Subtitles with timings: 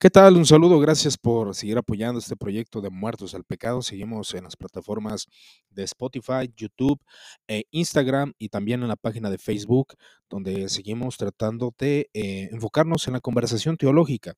[0.00, 0.36] ¿Qué tal?
[0.36, 3.80] Un saludo, gracias por seguir apoyando este proyecto de Muertos al Pecado.
[3.80, 5.28] Seguimos en las plataformas
[5.70, 7.00] de Spotify, YouTube,
[7.48, 9.94] e Instagram y también en la página de Facebook,
[10.28, 14.34] donde seguimos tratando de eh, enfocarnos en la conversación teológica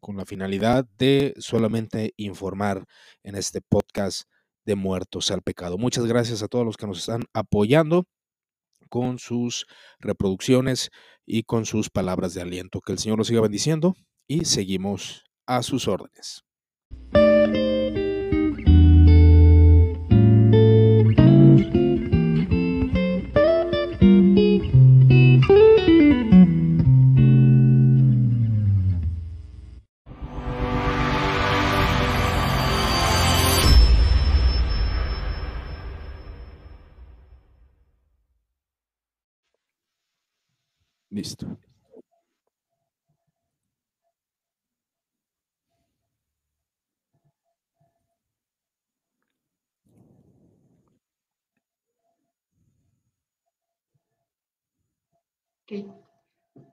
[0.00, 2.84] con la finalidad de solamente informar
[3.24, 4.28] en este podcast
[4.66, 5.78] de Muertos al Pecado.
[5.78, 8.04] Muchas gracias a todos los que nos están apoyando
[8.88, 9.66] con sus
[9.98, 10.90] reproducciones
[11.26, 12.80] y con sus palabras de aliento.
[12.80, 13.96] Que el Señor nos siga bendiciendo
[14.28, 16.44] y seguimos a sus órdenes.
[41.10, 41.67] Listo.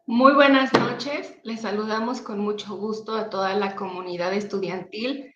[0.08, 1.38] Muy buenas noches.
[1.44, 5.34] Les saludamos con mucho gusto a toda la comunidad estudiantil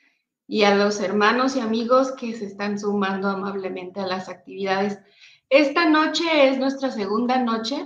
[0.48, 5.00] y a los hermanos y amigos que se están sumando amablemente a las actividades.
[5.50, 7.86] Esta noche es nuestra segunda noche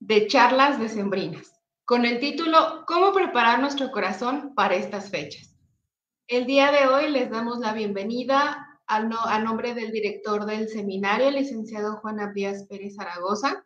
[0.00, 1.52] de charlas decembrinas,
[1.84, 5.56] con el título ¿Cómo preparar nuestro corazón para estas fechas?
[6.26, 11.36] El día de hoy les damos la bienvenida a nombre del director del seminario, el
[11.36, 13.65] licenciado Juan Abdías Pérez Zaragoza,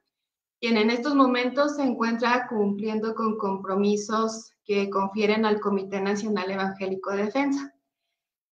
[0.61, 7.11] quien en estos momentos se encuentra cumpliendo con compromisos que confieren al Comité Nacional Evangélico
[7.12, 7.75] de Defensa.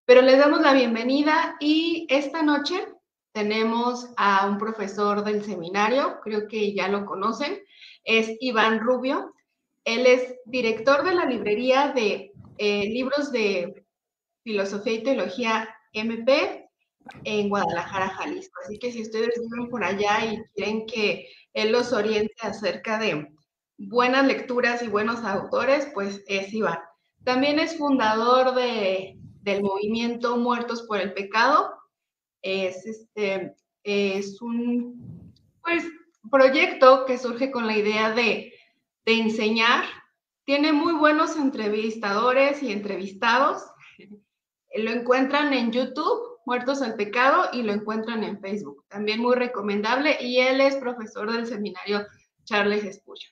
[0.06, 2.82] Pero les damos la bienvenida y esta noche
[3.32, 7.58] tenemos a un profesor del seminario, creo que ya lo conocen,
[8.04, 9.34] es Iván Rubio.
[9.84, 13.84] Él es director de la librería de eh, libros de
[14.44, 16.68] filosofía y teología MP
[17.24, 18.60] en Guadalajara, Jalisco.
[18.64, 23.32] Así que si ustedes viven por allá y quieren que él los oriente acerca de
[23.78, 26.78] buenas lecturas y buenos autores, pues es Iván.
[27.24, 31.70] También es fundador de, del movimiento Muertos por el Pecado.
[32.42, 35.84] Es, este, es un pues,
[36.30, 38.52] proyecto que surge con la idea de,
[39.04, 39.84] de enseñar.
[40.44, 43.62] Tiene muy buenos entrevistadores y entrevistados.
[44.76, 48.82] Lo encuentran en YouTube Muertos al Pecado y lo encuentran en Facebook.
[48.88, 52.06] También muy recomendable y él es profesor del seminario
[52.44, 53.28] Charles Espullo.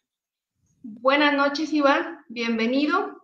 [0.83, 2.19] Buenas noches, Iván.
[2.29, 3.23] Bienvenido.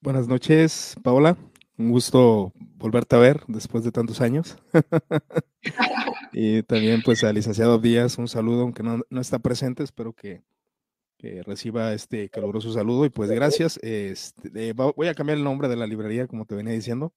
[0.00, 1.36] Buenas noches, Paola.
[1.76, 4.56] Un gusto volverte a ver después de tantos años.
[6.32, 10.40] y también pues al licenciado Díaz un saludo, aunque no, está presente, espero que,
[11.44, 13.78] reciba este caluroso saludo y pues gracias.
[13.82, 17.12] Este, voy a cambiar el nombre de la librería, como te venía diciendo.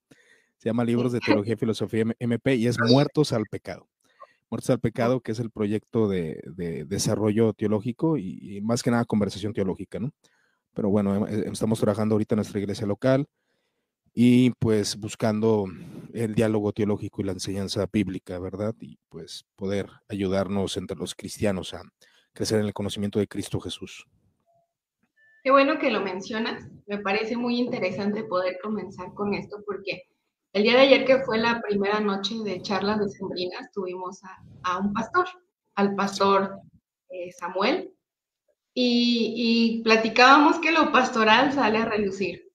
[0.57, 3.87] Se llama Libros de Teología y Filosofía MP y es Muertos al Pecado.
[4.49, 6.41] Muertos al Pecado, que es el proyecto de,
[6.87, 10.11] desarrollo teológico y, más que nada conversación teológica, ¿no?
[10.73, 13.27] Pero bueno, em, estamos trabajando ahorita en nuestra iglesia local
[14.13, 15.65] y pues buscando
[16.13, 18.75] el diálogo teológico y la enseñanza bíblica, ¿verdad?
[18.79, 21.81] Y pues poder ayudarnos entre los cristianos a
[22.31, 24.07] crecer en el conocimiento de Cristo Jesús.
[25.43, 26.67] Qué bueno que lo mencionas.
[26.87, 30.03] Me parece muy interesante poder comenzar con esto porque
[30.55, 34.21] el día de ayer, que fue la primera noche de charlas de sembrinas, tuvimos
[34.63, 35.27] a, un pastor,
[35.75, 36.61] al pastor
[37.09, 37.93] eh, Samuel,
[38.73, 42.53] y, platicábamos que lo pastoral sale a relucir.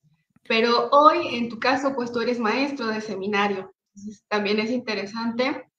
[0.49, 3.71] Pero hoy, en tu caso, pues tú eres maestro de seminario.
[4.28, 5.71] También es interesante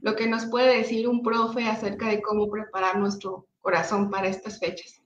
[0.00, 4.58] lo que nos puede decir un profe acerca de cómo preparar nuestro corazón para estas
[4.58, 5.00] fechas.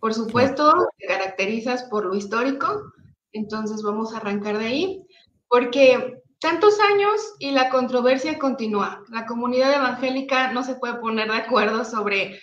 [0.00, 2.82] Por supuesto, te caracterizas por lo histórico,
[3.30, 5.05] entonces vamos a arrancar de ahí
[5.48, 9.02] porque tantos años y la controversia continúa.
[9.08, 12.38] La comunidad evangélica no se puede poner de acuerdo sobre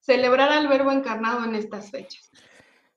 [0.00, 2.30] celebrar al verbo encarnado en estas fechas.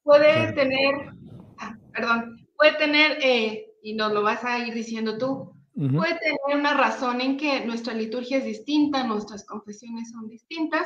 [0.03, 1.13] Puede tener,
[1.59, 6.59] ah, perdón, puede tener, eh, y nos lo vas a ir diciendo tú, puede tener
[6.59, 10.85] una razón en que nuestra liturgia es distinta, nuestras confesiones son distintas,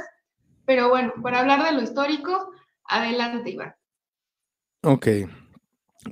[0.66, 2.52] pero bueno, para hablar de lo histórico,
[2.86, 3.76] adelante, Iván.
[4.84, 5.08] Ok.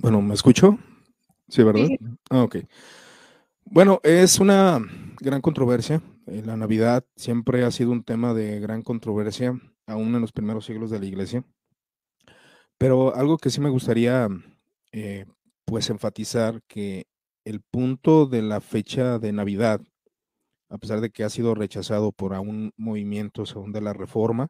[0.01, 0.77] Bueno, ¿me escucho?
[1.47, 1.87] Sí, ¿verdad?
[2.29, 2.57] Ah, ok.
[3.65, 4.79] Bueno, es una
[5.19, 6.01] gran controversia.
[6.27, 10.65] Eh, la Navidad siempre ha sido un tema de gran controversia, aún en los primeros
[10.65, 11.43] siglos de la Iglesia.
[12.77, 14.27] Pero algo que sí me gustaría,
[14.91, 15.25] eh,
[15.65, 17.05] pues, enfatizar que
[17.45, 19.81] el punto de la fecha de Navidad,
[20.69, 24.47] a pesar de que ha sido rechazado por un movimiento según de la Reforma,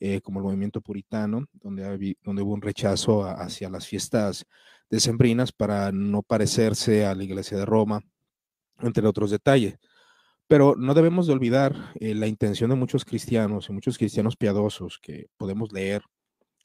[0.00, 4.44] eh, como el movimiento puritano, donde, donde hubo un rechazo hacia las fiestas
[4.90, 8.00] decembrinas para no parecerse a la iglesia de Roma,
[8.80, 9.78] entre otros detalles.
[10.46, 14.98] Pero no debemos de olvidar eh, la intención de muchos cristianos y muchos cristianos piadosos
[15.00, 16.02] que podemos leer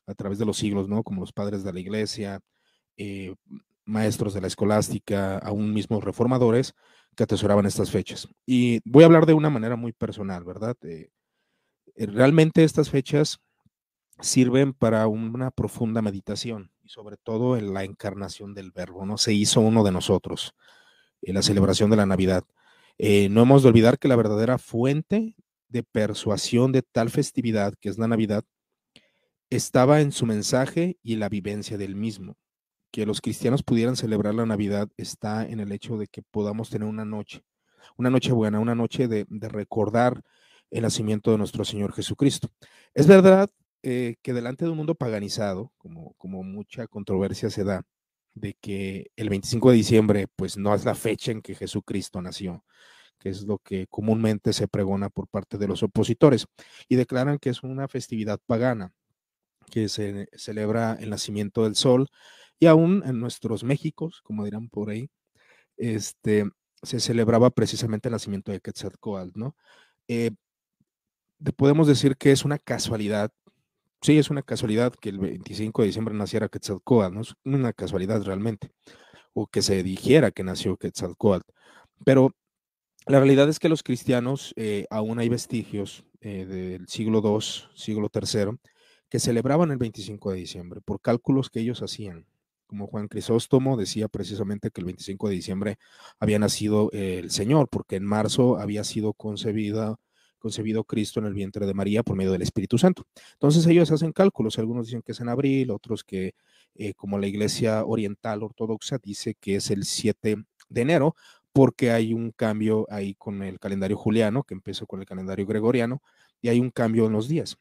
[0.06, 1.04] a través de los siglos, ¿no?
[1.04, 2.40] Como los padres de la iglesia,
[2.98, 3.36] eh,
[3.86, 6.74] maestros de la escolástica, aún mismos reformadores
[7.16, 8.28] que atesoraban estas fechas.
[8.46, 10.76] Y voy a hablar de una manera muy personal, ¿verdad?
[10.84, 11.10] Eh,
[11.96, 13.40] realmente estas fechas
[14.22, 19.18] sirven para una profunda meditación y sobre todo en la encarnación del verbo, ¿no?
[19.18, 20.56] Se hizo uno de nosotros,
[21.22, 22.44] en la celebración de la Navidad.
[22.98, 25.36] Eh, no hemos de olvidar que la verdadera fuente
[25.70, 28.44] de persuasión de tal festividad, que es la Navidad,
[29.50, 32.38] estaba en su mensaje y la vivencia del mismo.
[32.92, 36.88] Que los cristianos pudieran celebrar la Navidad está en el hecho de que podamos tener
[36.88, 37.44] una noche,
[37.98, 40.22] una noche buena, una noche de, recordar
[40.72, 42.52] el nacimiento de nuestro Señor Jesucristo.
[42.94, 43.50] Es verdad
[43.84, 47.86] eh, que delante de un mundo paganizado, como, como mucha controversia se da,
[48.34, 52.64] de que el 25 de diciembre pues no es la fecha en que Jesucristo nació,
[53.20, 56.48] que es lo que comúnmente se pregona por parte de los opositores,
[56.88, 58.94] y declaran que es una festividad pagana,
[59.72, 62.08] que se celebra el nacimiento del sol,
[62.60, 65.10] y aún en nuestros Méxicos, como dirán por ahí,
[65.78, 66.46] este,
[66.84, 69.56] se celebraba precisamente el nacimiento de Quetzalcoatl, ¿no?
[70.08, 70.32] Eh,
[71.56, 73.32] podemos decir que es una casualidad
[74.02, 78.22] sí, es una casualidad que el 25 de diciembre naciera Quetzalcoatl, no es una casualidad
[78.24, 78.72] realmente,
[79.34, 81.46] o que se dijera que nació Quetzalcoatl,
[82.06, 82.34] pero
[83.06, 88.10] la realidad es que los cristianos, eh, aún hay vestigios eh, del siglo II, siglo
[88.14, 88.58] III,
[89.10, 92.28] que celebraban el 25 de diciembre por cálculos que ellos hacían.
[92.68, 95.78] Como Juan Crisóstomo decía precisamente que el 25 de diciembre
[96.20, 99.96] había nacido el Señor, porque en marzo había sido concebida
[100.40, 103.06] concebido Cristo en el vientre de María por medio del Espíritu Santo.
[103.34, 106.34] Entonces ellos hacen cálculos, algunos dicen que es en abril, otros que,
[106.76, 110.38] eh, como la Iglesia Oriental Ortodoxa, dice que es el 7
[110.70, 111.16] de enero,
[111.54, 116.02] porque hay un cambio ahí con el calendario juliano, que empezó con el calendario gregoriano,
[116.42, 117.58] y hay un cambio en los días.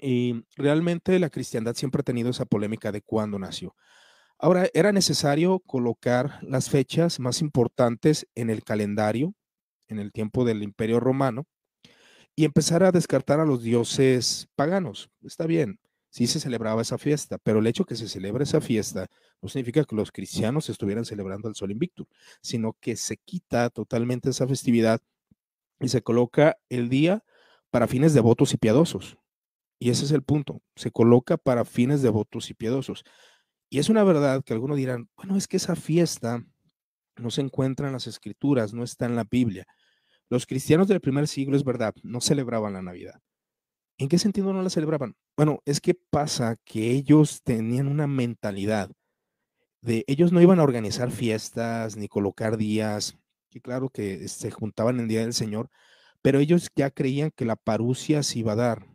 [0.00, 3.76] Y realmente la cristiandad siempre ha tenido esa polémica de cuándo nació.
[4.38, 9.34] Ahora, era necesario colocar las fechas más importantes en el calendario
[9.90, 11.46] en el tiempo del Imperio Romano
[12.36, 15.10] y empezar a descartar a los dioses paganos.
[15.22, 15.80] Está bien,
[16.10, 19.08] sí se celebraba esa fiesta, pero el hecho que se celebre esa fiesta
[19.40, 22.06] no significa que los cristianos estuvieran celebrando el Sol Invictus,
[22.42, 25.00] sino que se quita totalmente esa festividad
[25.80, 27.24] y se coloca el día
[27.70, 29.16] para fines devotos y piadosos.
[29.78, 33.04] Y ese es el punto, se coloca para fines devotos y piadosos.
[33.70, 36.44] Y es una verdad que algunos dirán, bueno, es que esa fiesta
[37.16, 39.66] no se encuentra en las escrituras, no está en la Biblia.
[40.30, 43.20] Los cristianos del primer siglo, es verdad, no celebraban la Navidad.
[43.98, 45.16] ¿En qué sentido no la celebraban?
[45.36, 48.90] Bueno, es que pasa que ellos tenían una mentalidad
[49.82, 53.18] de ellos no iban a organizar fiestas ni colocar días,
[53.50, 55.70] que claro que se juntaban el Día del Señor,
[56.22, 58.86] pero ellos ya creían que la parucia se iba a dar.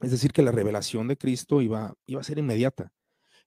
[0.00, 2.92] Es decir, que la revelación de Cristo iba, iba a ser inmediata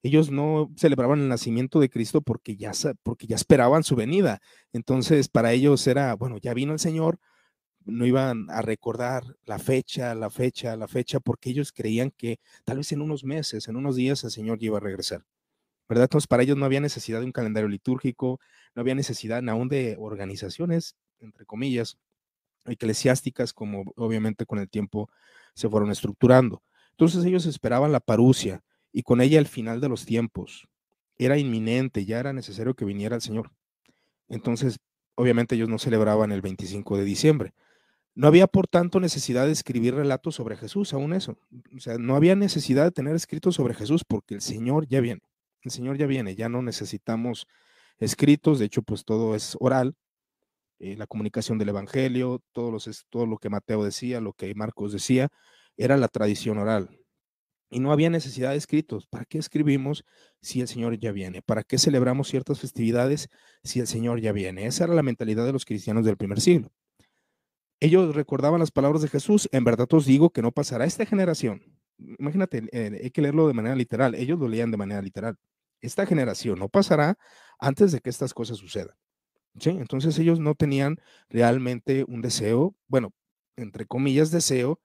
[0.04, 2.72] ellos no celebraban el nacimiento de Cristo porque ya,
[3.04, 4.40] porque ya esperaban su venida.
[4.74, 7.20] Entonces, para ellos era, bueno, ya vino el Señor,
[7.86, 12.78] no iban a recordar la fecha, la fecha, la fecha, porque ellos creían que tal
[12.78, 15.26] vez en unos meses, en unos días, el Señor iba a regresar.
[15.90, 16.06] ¿Verdad?
[16.06, 18.40] Entonces, para ellos no había necesidad de un calendario litúrgico,
[18.76, 21.98] no había necesidad aún de organizaciones, entre comillas,
[22.66, 25.10] eclesiásticas, como obviamente con el tiempo
[25.54, 26.62] se fueron estructurando.
[26.92, 28.64] Entonces ellos esperaban la parucia,
[28.98, 30.68] y con ella el final de los tiempos.
[31.20, 33.52] Era inminente, ya era necesario que viniera el Señor.
[34.28, 34.80] Entonces,
[35.14, 37.54] obviamente ellos no celebraban el 25 de diciembre.
[38.16, 41.38] No había, por tanto, necesidad de escribir relatos sobre Jesús, aún eso.
[41.76, 45.22] O sea, no había necesidad de tener escritos sobre Jesús porque el Señor ya viene.
[45.62, 47.46] El Señor ya viene, ya no necesitamos
[48.00, 49.94] escritos, de hecho, pues todo es oral.
[50.80, 54.92] Eh, la comunicación del Evangelio, todo, los, todo lo que Mateo decía, lo que Marcos
[54.92, 55.30] decía,
[55.78, 56.98] era la tradición oral.
[57.70, 59.08] Y no había necesidad de escritos.
[59.08, 60.06] ¿Para qué escribimos
[60.42, 61.42] si el Señor ya viene?
[61.42, 63.30] ¿Para qué celebramos ciertas festividades
[63.64, 64.66] si el Señor ya viene?
[64.68, 66.72] Esa era la mentalidad de los cristianos del primer siglo.
[67.80, 69.50] Ellos recordaban las palabras de Jesús.
[69.52, 71.62] En verdad os digo que no pasará esta generación.
[71.98, 74.16] Imagínate, eh, hay que leerlo de manera literal.
[74.16, 75.38] Ellos lo leían de manera literal.
[75.82, 77.18] Esta generación no pasará
[77.60, 78.96] antes de que estas cosas sucedan.
[79.60, 79.72] ¿Sí?
[79.72, 80.98] Entonces ellos no tenían
[81.30, 83.12] realmente un deseo, bueno,
[83.56, 84.80] entre comillas, deseo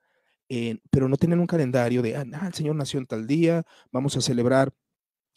[0.89, 4.21] pero no tienen un calendario de, ah, el Señor nació en tal día, vamos a
[4.21, 4.73] celebrar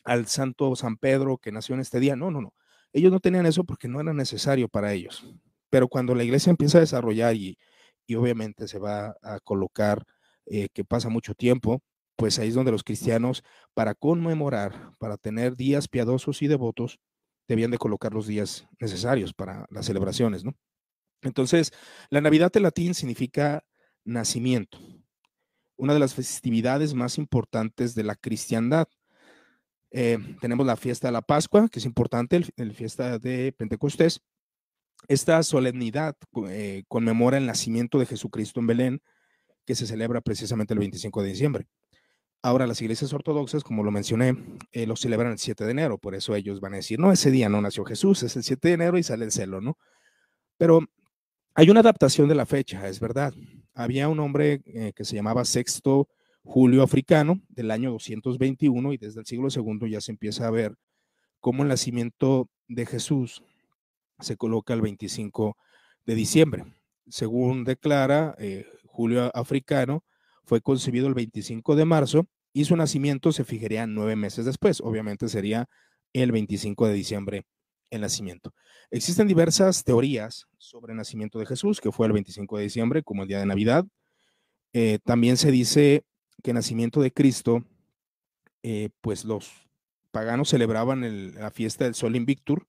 [0.04, 2.16] al Santo San Pedro que nació en este día.
[2.16, 2.54] No, no, no.
[2.92, 5.26] Ellos no tenían eso porque no era necesario para ellos.
[5.70, 7.58] Pero cuando la iglesia empieza a desarrollar y,
[8.06, 10.04] y obviamente se va a colocar
[10.46, 11.82] eh, que pasa mucho tiempo,
[12.16, 13.42] pues ahí es donde los cristianos,
[13.74, 16.98] para conmemorar, para tener días piadosos y devotos,
[17.48, 20.54] debían de colocar los días necesarios para las celebraciones, ¿no?
[21.22, 21.72] Entonces,
[22.10, 23.64] la Navidad en latín significa
[24.04, 24.78] nacimiento,
[25.76, 28.88] una de las festividades más importantes de la cristiandad.
[29.90, 34.20] Eh, tenemos la fiesta de la Pascua, que es importante, la fiesta de Pentecostés.
[35.08, 36.16] Esta solemnidad
[36.48, 39.02] eh, conmemora el nacimiento de Jesucristo en Belén,
[39.64, 41.66] que se celebra precisamente el 25 de diciembre.
[42.42, 44.36] Ahora, las iglesias ortodoxas, como lo mencioné,
[44.72, 47.30] eh, lo celebran el 7 de enero, por eso ellos van a decir, no, ese
[47.30, 49.78] día no nació Jesús, es el 7 de enero y sale el celo, ¿no?
[50.56, 50.80] Pero
[51.54, 53.34] hay una adaptación de la fecha, es verdad.
[53.76, 56.08] Había un hombre eh, que se llamaba Sexto
[56.42, 60.76] Julio Africano del año 221 y desde el siglo II ya se empieza a ver
[61.40, 63.42] cómo el nacimiento de Jesús
[64.18, 65.58] se coloca el 25
[66.06, 66.64] de diciembre.
[67.06, 70.04] Según declara eh, Julio Africano,
[70.46, 74.80] fue concebido el 25 de marzo y su nacimiento se fijaría nueve meses después.
[74.80, 75.68] Obviamente sería
[76.14, 77.46] el 25 de diciembre
[77.90, 78.54] el nacimiento.
[78.90, 83.22] Existen diversas teorías sobre el nacimiento de Jesús, que fue el 25 de diciembre, como
[83.22, 83.84] el día de Navidad.
[84.72, 86.04] Eh, también se dice
[86.42, 87.64] que el nacimiento de Cristo,
[88.62, 89.50] eh, pues los
[90.10, 92.66] paganos celebraban la fiesta del Sol Invictur,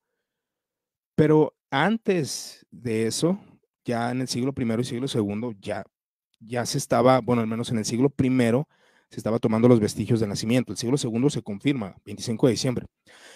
[1.15, 3.39] pero antes de eso,
[3.83, 5.85] ya en el siglo I y siglo II, ya,
[6.39, 8.29] ya se estaba, bueno, al menos en el siglo I,
[9.09, 10.71] se estaba tomando los vestigios del nacimiento.
[10.71, 12.85] El siglo II se confirma, 25 de diciembre.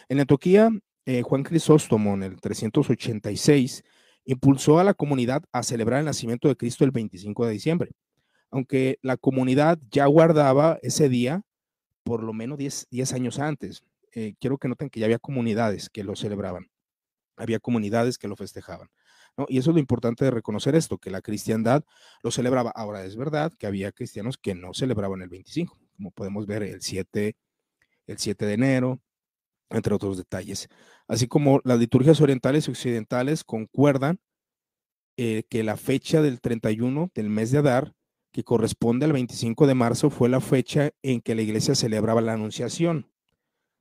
[0.09, 0.69] En Antioquía
[1.05, 3.83] eh, Juan Crisóstomo en el 386
[4.25, 7.91] impulsó a la comunidad a celebrar el nacimiento de Cristo el 25 de diciembre,
[8.51, 11.41] aunque la comunidad ya guardaba ese día
[12.03, 13.83] por lo menos 10, años antes.
[14.13, 16.69] Eh, quiero que noten que ya había comunidades que lo celebraban,
[17.37, 18.89] había comunidades que lo festejaban.
[19.47, 21.83] Y eso es lo importante de reconocer esto, que la cristiandad
[22.21, 22.71] lo celebraba.
[22.71, 26.81] Ahora es verdad que había cristianos que no celebraban el 25, como podemos ver el
[26.81, 27.35] 7,
[28.07, 29.01] el 7 de enero,
[29.71, 30.69] entre otros detalles.
[31.07, 34.19] Así como las liturgias orientales y occidentales concuerdan
[35.17, 37.93] eh, que la fecha del 31 del mes de Adar,
[38.31, 42.33] que corresponde al 25 de marzo, fue la fecha en que la iglesia celebraba la
[42.33, 43.11] anunciación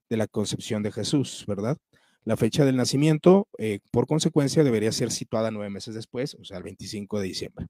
[0.09, 1.77] de la concepción de Jesús, ¿verdad?
[2.25, 6.59] La fecha del nacimiento, eh, por consecuencia, debería ser situada nueve meses después, o sea,
[6.59, 7.67] el 25 de diciembre.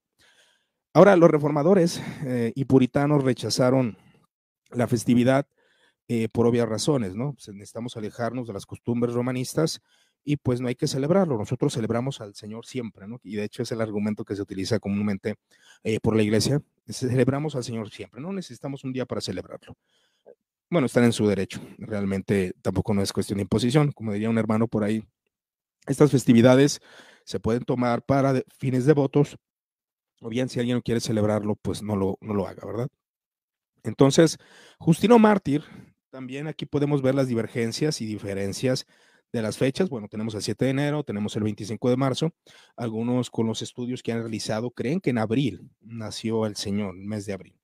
[0.93, 3.97] Ahora, los reformadores eh, y puritanos rechazaron
[4.71, 5.47] la festividad
[6.13, 7.35] eh, por obvias razones, ¿no?
[7.35, 9.81] Pues, necesitamos alejarnos de las costumbres romanistas
[10.25, 11.39] y pues no hay que celebrarlo.
[11.39, 13.21] Nosotros celebramos al Señor siempre, ¿no?
[13.23, 15.37] Y de hecho es el argumento que se utiliza comúnmente
[15.85, 16.61] eh, por la iglesia.
[16.89, 19.77] Celebramos al Señor siempre, no necesitamos un día para celebrarlo.
[20.69, 21.61] Bueno, están en su derecho.
[21.79, 23.93] Realmente tampoco no es cuestión de imposición.
[23.93, 25.05] Como diría un hermano por ahí,
[25.87, 26.81] estas festividades
[27.25, 29.37] se pueden tomar para fines devotos
[30.21, 32.89] o bien si alguien no quiere celebrarlo, pues no lo, no lo haga, ¿verdad?
[33.85, 34.39] Entonces,
[34.81, 35.63] Justino Mártir
[36.11, 38.87] también aquí podemos ver las divergencias y diferencias
[39.33, 39.89] de las fechas.
[39.89, 42.35] Bueno, tenemos el 7 de enero, tenemos el 25 de marzo.
[42.77, 47.07] Algunos con los estudios que han realizado creen que en abril nació el Señor, el
[47.07, 47.57] mes de abril.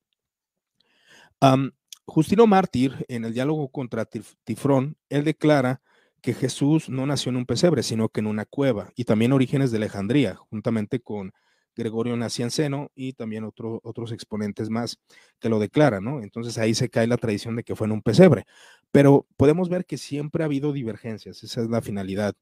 [2.05, 5.81] Justino Mártir, en el diálogo contra Tifrón, él declara
[6.21, 9.71] que Jesús no nació en un pesebre, sino que en una cueva, y también Orígenes
[9.71, 11.33] de Alejandría, juntamente con
[11.77, 14.99] Gregorio Nacianceno y también otros exponentes más
[15.39, 16.21] que lo declaran, ¿no?
[16.21, 18.45] Entonces ahí se cae la tradición de que fue en un pesebre.
[18.91, 22.33] Pero podemos ver que siempre ha habido divergencias, esa es la finalidad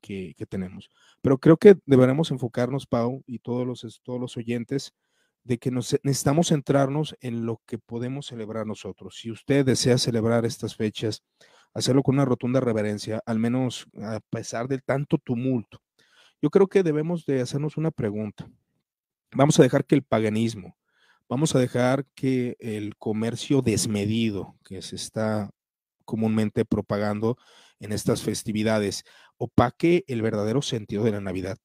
[0.00, 0.90] que, tenemos.
[1.22, 4.94] Pero creo que deberemos enfocarnos, Pau, y todos los, todos los oyentes,
[5.44, 9.18] de que nos, necesitamos centrarnos en lo que podemos celebrar nosotros.
[9.20, 11.22] Si usted desea celebrar estas fechas,
[11.74, 15.80] hacerlo con una rotunda reverencia, al menos a pesar del tanto tumulto.
[16.42, 18.48] Yo creo que debemos de hacernos una pregunta.
[19.32, 20.76] Vamos a dejar que el paganismo,
[21.28, 25.50] vamos a dejar que el comercio desmedido que se está
[26.04, 27.38] comúnmente propagando
[27.78, 29.04] en estas festividades
[29.36, 31.58] opaque el verdadero sentido de la Navidad.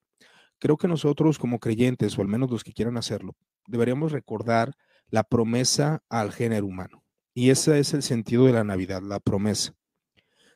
[0.60, 3.36] Creo que nosotros como creyentes, o al menos los que quieran hacerlo,
[3.67, 4.75] deberíamos recordar
[5.10, 7.03] la promesa al género humano.
[7.34, 9.74] Y ese es el sentido de la Navidad, la promesa.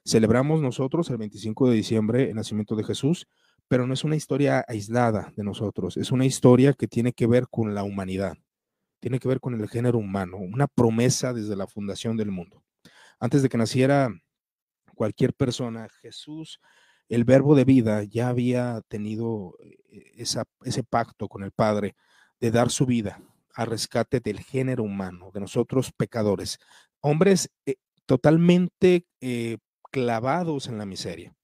[0.05, 3.27] Celebramos nosotros el 25 de diciembre el nacimiento de Jesús,
[3.69, 7.47] pero no es una historia aislada de nosotros, es una historia que tiene que ver
[7.49, 8.35] con la humanidad,
[8.99, 12.63] tiene que ver con el género humano, una promesa desde la fundación del mundo.
[13.19, 14.09] Antes de que naciera
[14.95, 16.59] cualquier persona, Jesús,
[17.09, 21.95] el verbo de vida, ya había tenido eh, ese pacto con el Padre
[22.39, 23.21] de dar su vida
[23.53, 26.57] al rescate del género humano, de nosotros pecadores,
[27.01, 27.75] hombres eh,
[28.07, 29.57] totalmente eh,
[29.91, 31.35] clavados en la miseria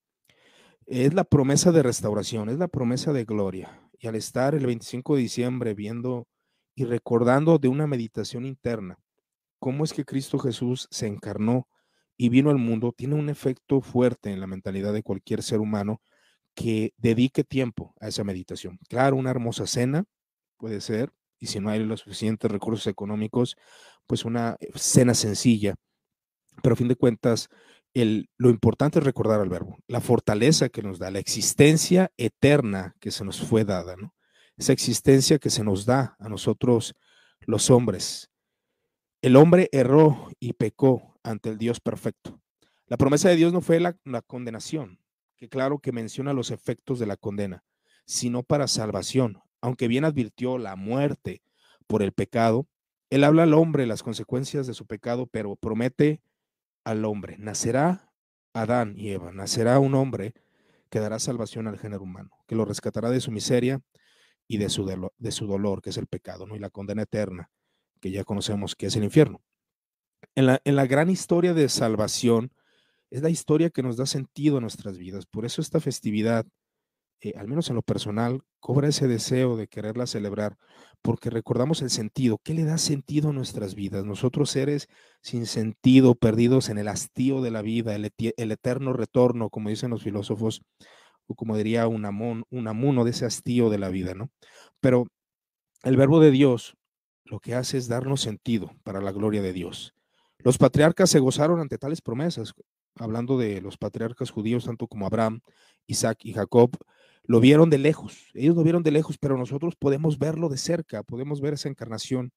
[0.86, 3.82] es la promesa de restauración, es la promesa de gloria.
[3.98, 6.28] Y al estar el 25 de diciembre viendo
[6.74, 8.98] y recordando de una meditación interna
[9.58, 11.68] cómo es que Cristo Jesús se encarnó
[12.16, 16.00] y vino al mundo, tiene un efecto fuerte en la mentalidad de cualquier ser humano
[16.54, 18.78] que dedique tiempo a esa meditación.
[18.88, 20.04] Claro, una hermosa cena
[20.56, 23.56] puede ser, y si no hay los suficientes recursos económicos,
[24.06, 25.74] pues una eh, cena sencilla.
[26.62, 27.50] Pero a fin de cuentas,
[28.04, 33.10] lo importante es recordar al verbo, la fortaleza que nos da, la existencia eterna que
[33.10, 33.96] se nos fue dada.
[34.56, 36.94] Esa existencia que se nos da a nosotros
[37.40, 38.30] los hombres.
[39.22, 42.40] El hombre erró y pecó ante el Dios perfecto.
[42.86, 45.00] La promesa de Dios no fue la, la condenación,
[45.36, 47.64] que claro que menciona los efectos de la condena,
[48.04, 51.42] sino para salvación, aunque bien advirtió la muerte
[51.86, 52.66] por el pecado,
[53.10, 56.20] él habla al hombre las consecuencias de su pecado, pero promete
[56.86, 58.12] al hombre, nacerá
[58.54, 60.34] Adán y Eva, nacerá un hombre
[60.88, 63.80] que dará salvación al género humano, que lo rescatará de su miseria
[64.46, 64.86] y de su,
[65.18, 66.54] de su dolor, que es el pecado, ¿no?
[66.54, 67.50] y la condena eterna,
[68.00, 69.42] que ya conocemos que es el infierno.
[70.36, 72.52] En la, en la gran historia de salvación,
[73.10, 75.26] es la historia que nos da sentido a nuestras vidas.
[75.26, 76.46] Por eso esta festividad
[77.20, 80.58] eh, al menos en lo personal, cobra ese deseo de quererla celebrar,
[81.02, 82.38] porque recordamos el sentido.
[82.42, 84.04] ¿Qué le da sentido a nuestras vidas?
[84.04, 84.88] Nosotros seres
[85.22, 88.12] sin sentido, perdidos en el hastío de la vida, el,
[88.52, 90.62] eterno retorno, como dicen los filósofos,
[91.26, 94.30] o como diría un, amón, un amuno de ese hastío de la vida, ¿no?
[94.80, 95.06] Pero
[95.82, 96.76] el verbo de Dios
[97.24, 99.94] lo que hace es darnos sentido para la gloria de Dios.
[100.38, 102.54] Los patriarcas se gozaron ante tales promesas,
[102.94, 105.40] hablando de los patriarcas judíos, tanto como Abraham,
[105.86, 106.76] Isaac y Jacob,
[107.26, 111.02] lo vieron de lejos, ellos lo vieron de lejos, pero nosotros podemos verlo de cerca,
[111.02, 112.32] podemos ver esa encarnación,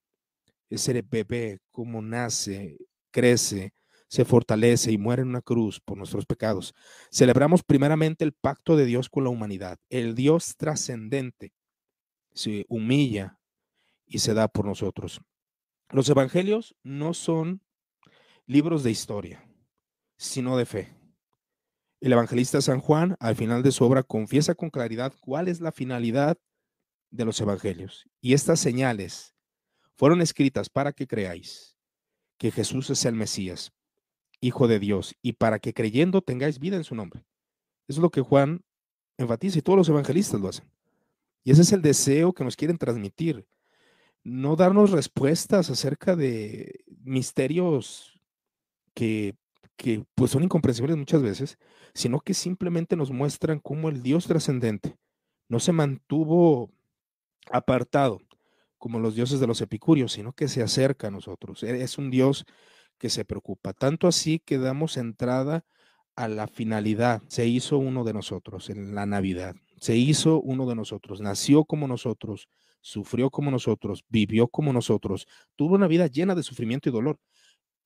[0.70, 2.78] ese bebé, cómo nace,
[3.12, 3.74] crece,
[4.08, 6.74] se fortalece y muere en una cruz por nuestros pecados.
[7.12, 9.78] Celebramos primeramente el pacto de Dios con la humanidad.
[9.90, 11.54] El Dios trascendente
[12.34, 13.40] se humilla
[14.08, 15.22] y se da por nosotros.
[15.90, 17.62] Los evangelios no son
[18.48, 19.48] libros de historia,
[20.18, 20.99] sino de fe.
[22.02, 25.74] El evangelista San Juan, al final de su obra, confiesa con claridad cuál es la
[25.74, 26.38] finalidad
[27.12, 28.08] de los evangelios.
[28.22, 29.36] Y estas señales
[29.96, 31.78] fueron escritas para que creáis
[32.38, 33.74] que Jesús es el Mesías,
[34.42, 37.26] Hijo de Dios, y para que creyendo tengáis vida en su nombre.
[37.90, 38.64] Es lo que Juan
[39.18, 40.72] enfatiza y todos los evangelistas lo hacen.
[41.44, 43.46] Y ese es el deseo que nos quieren transmitir.
[44.24, 48.22] No darnos respuestas acerca de misterios
[48.94, 49.36] que
[49.80, 51.58] que pues son incomprensibles muchas veces,
[51.94, 54.98] sino que simplemente nos muestran cómo el Dios trascendente
[55.48, 56.70] no se mantuvo
[57.50, 58.22] apartado
[58.78, 61.64] como los dioses de los epicúreos, sino que se acerca a nosotros.
[61.64, 62.46] E-, es un Dios
[62.98, 63.72] que se preocupa.
[63.74, 65.66] Tanto así que damos entrada
[66.16, 67.22] a la finalidad.
[67.28, 69.56] Se hizo uno de nosotros en la Navidad.
[69.80, 71.22] Se hizo uno de nosotros.
[71.22, 72.50] Nació como nosotros.
[72.82, 74.04] Sufrió como nosotros.
[74.10, 75.26] Vivió como nosotros.
[75.56, 77.18] Tuvo una vida llena de sufrimiento y dolor.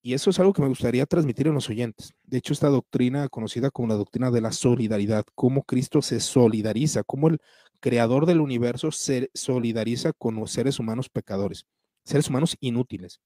[0.05, 2.13] Y eso es algo que me gustaría transmitir a los oyentes.
[2.23, 7.03] De hecho, esta doctrina conocida como la doctrina de la solidaridad, cómo Cristo se solidariza,
[7.05, 7.39] cómo el
[7.79, 11.65] creador del universo se solidariza con los seres humanos pecadores,
[12.03, 13.21] seres humanos inútiles,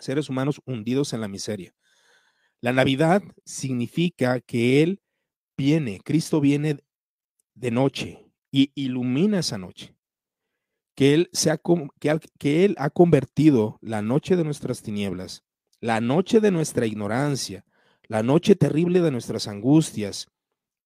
[0.00, 1.72] seres humanos hundidos en la miseria.
[2.60, 5.00] La Navidad significa que Él
[5.56, 6.80] viene, Cristo viene
[7.54, 9.94] de noche y ilumina esa noche.
[10.96, 11.30] Que él,
[12.40, 15.44] que él ha convertido la noche de nuestras tinieblas
[15.80, 17.64] la noche de nuestra ignorancia,
[18.08, 20.28] la noche terrible de nuestras angustias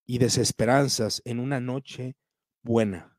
[0.05, 2.15] y desesperanzas en una noche
[2.61, 3.17] buena,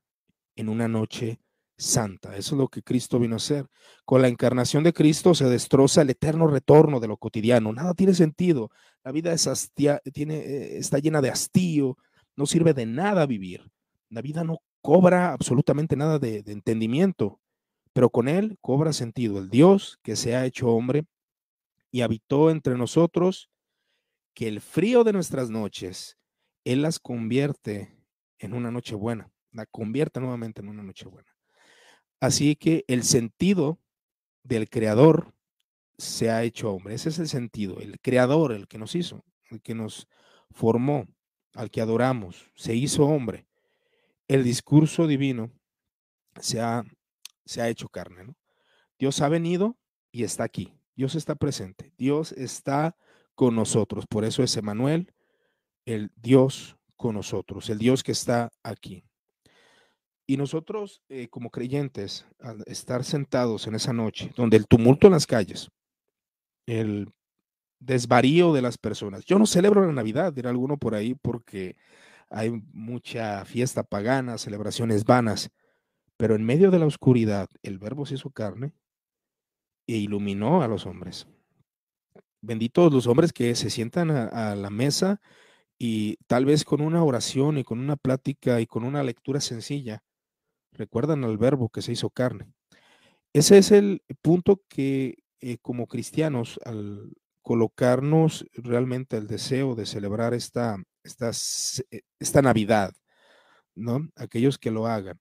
[0.56, 1.40] en una noche
[1.76, 2.36] santa.
[2.36, 3.66] Eso es lo que Cristo vino a hacer.
[4.04, 7.72] Con la encarnación de Cristo se destroza el eterno retorno de lo cotidiano.
[7.72, 8.70] Nada tiene sentido.
[9.02, 9.72] La vida es
[10.12, 11.96] tiene, eh, está llena de hastío.
[12.36, 13.70] No sirve de nada vivir.
[14.10, 17.40] La vida no cobra absolutamente nada de, de entendimiento,
[17.92, 19.38] pero con él cobra sentido.
[19.38, 21.06] El Dios que se ha hecho hombre
[21.94, 23.52] y habitó entre nosotros,
[24.34, 26.18] que el frío de nuestras noches,
[26.64, 27.96] Él las convierte
[28.40, 31.32] en una noche buena, la convierte nuevamente en una noche buena.
[32.18, 33.78] Así que el sentido
[34.42, 35.36] del creador
[35.96, 36.96] se ha hecho hombre.
[36.96, 37.78] Ese es el sentido.
[37.78, 40.08] El creador, el que nos hizo, el que nos
[40.50, 41.06] formó,
[41.54, 43.46] al que adoramos, se hizo hombre.
[44.26, 45.52] El discurso divino
[46.40, 46.82] se ha,
[47.44, 48.24] se ha hecho carne.
[48.24, 48.36] ¿no?
[48.98, 49.78] Dios ha venido
[50.10, 50.72] y está aquí.
[50.96, 52.96] Dios está presente, Dios está
[53.34, 54.06] con nosotros.
[54.06, 55.12] Por eso es Emanuel,
[55.86, 59.04] el Dios con nosotros, el Dios que está aquí.
[60.26, 65.12] Y nosotros, eh, como creyentes, al estar sentados en esa noche, donde el tumulto en
[65.12, 65.70] las calles,
[66.66, 67.12] el
[67.78, 69.24] desvarío de las personas.
[69.26, 71.76] Yo no celebro la Navidad, dirá alguno por ahí, porque
[72.30, 75.50] hay mucha fiesta pagana, celebraciones vanas,
[76.16, 78.72] Pero en medio de la oscuridad, el verbo se hizo carne
[79.86, 81.26] e iluminó a los hombres.
[82.42, 85.20] Benditos los hombres que se sientan a, la mesa
[85.78, 90.02] y tal vez con una oración y con una plática y con una lectura sencilla,
[90.72, 92.46] recuerdan al verbo que se hizo carne.
[93.32, 100.32] Ese es el punto que eh, como cristianos, al colocarnos realmente el deseo de celebrar
[100.34, 101.30] esta, esta,
[101.90, 102.94] eh, esta Navidad,
[103.74, 104.08] ¿no?
[104.16, 105.20] Aquellos que lo hagan,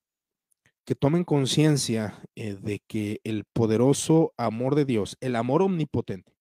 [0.86, 6.34] que tomen conciencia eh, de que el poderoso amor de Dios, el amor omnipotente,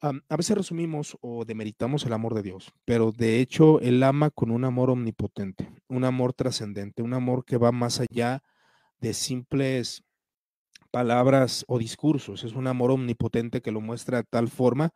[0.00, 4.50] a veces resumimos o demeritamos el amor de Dios, pero de hecho Él ama con
[4.50, 8.42] un amor omnipotente, un amor trascendente, un amor que va más allá
[9.00, 10.04] de simples
[10.90, 12.44] palabras o discursos.
[12.44, 14.92] Es un amor omnipotente que lo muestra de tal forma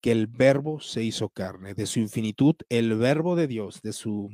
[0.00, 1.74] que el verbo se hizo carne.
[1.74, 4.30] De su infinitud, el verbo de Dios, de su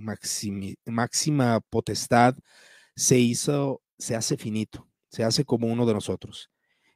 [0.86, 2.36] máxima potestad,
[2.98, 6.50] se hizo, se hace finito, se hace como uno de nosotros.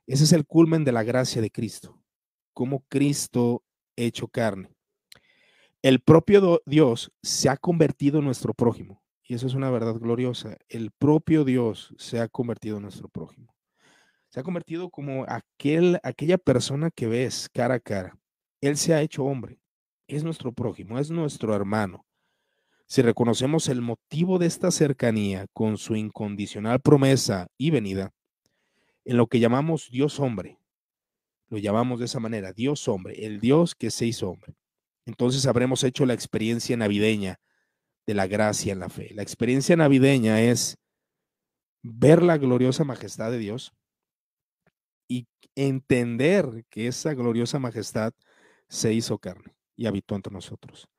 [0.07, 2.03] Ese es el culmen de la gracia de Cristo
[2.53, 3.65] como Cristo
[3.97, 4.71] hecho carne.
[5.81, 9.03] El propio Dios se ha convertido en nuestro prójimo.
[9.23, 10.57] Y eso es una verdad gloriosa.
[10.69, 13.55] El propio Dios se ha convertido en nuestro prójimo.
[14.29, 18.19] Se ha convertido como aquel, aquella persona que ves cara a cara.
[18.61, 19.61] Él se ha hecho hombre.
[20.07, 22.05] Es nuestro prójimo, es nuestro hermano.
[22.93, 28.13] Si reconocemos el motivo de esta cercanía con su incondicional promesa y venida,
[29.07, 30.59] en lo que llamamos Dios hombre,
[31.49, 34.57] lo llamamos de esa manera, Dios hombre, el Dios que se hizo hombre.
[35.07, 37.41] Entonces habremos hecho la experiencia navideña
[38.05, 39.15] de la gracia en la fe.
[39.15, 40.77] La experiencia navideña es
[41.81, 43.73] ver la gloriosa majestad de Dios
[45.09, 48.13] y entender que esa gloriosa majestad
[48.69, 50.91] se hizo carne y habitó entre nosotros.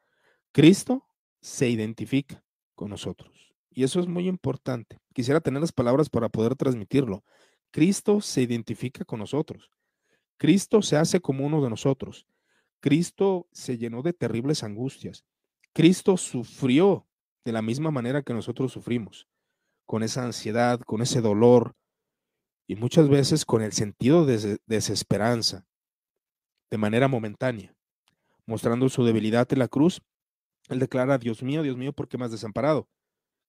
[0.51, 1.06] Cristo
[1.43, 2.41] se identifica
[2.73, 3.53] con nosotros.
[3.69, 4.99] Y eso es muy importante.
[5.13, 7.25] Quisiera tener las palabras para poder transmitirlo.
[7.69, 9.69] Cristo se identifica con nosotros.
[10.38, 12.25] Cristo se hace como uno de nosotros.
[12.79, 15.25] Cristo se llenó de terribles angustias.
[15.73, 17.08] Cristo sufrió
[17.43, 19.27] de la misma manera que nosotros sufrimos,
[19.86, 21.75] con esa ansiedad, con ese dolor
[22.67, 25.65] y muchas veces con el sentido de desesperanza,
[26.71, 27.75] de manera momentánea.
[28.45, 30.01] Mostrando su debilidad en la cruz,
[30.69, 32.88] él declara, Dios mío, Dios mío, ¿por qué me has desamparado?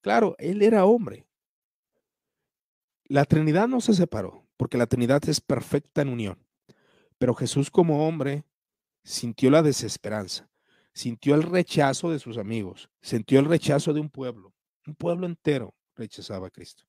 [0.01, 1.27] Claro, él era hombre.
[3.07, 6.39] La Trinidad no se separó, porque la Trinidad es perfecta en unión.
[7.19, 8.45] Pero Jesús como hombre
[9.03, 10.51] sintió la desesperanza,
[10.93, 14.53] sintió el rechazo de sus amigos, sintió el rechazo de un pueblo.
[14.87, 16.85] Un pueblo entero rechazaba a Cristo.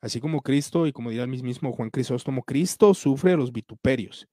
[0.00, 4.28] Así como Cristo, y como dirá el mismo Juan Crisóstomo, Cristo sufre los vituperios.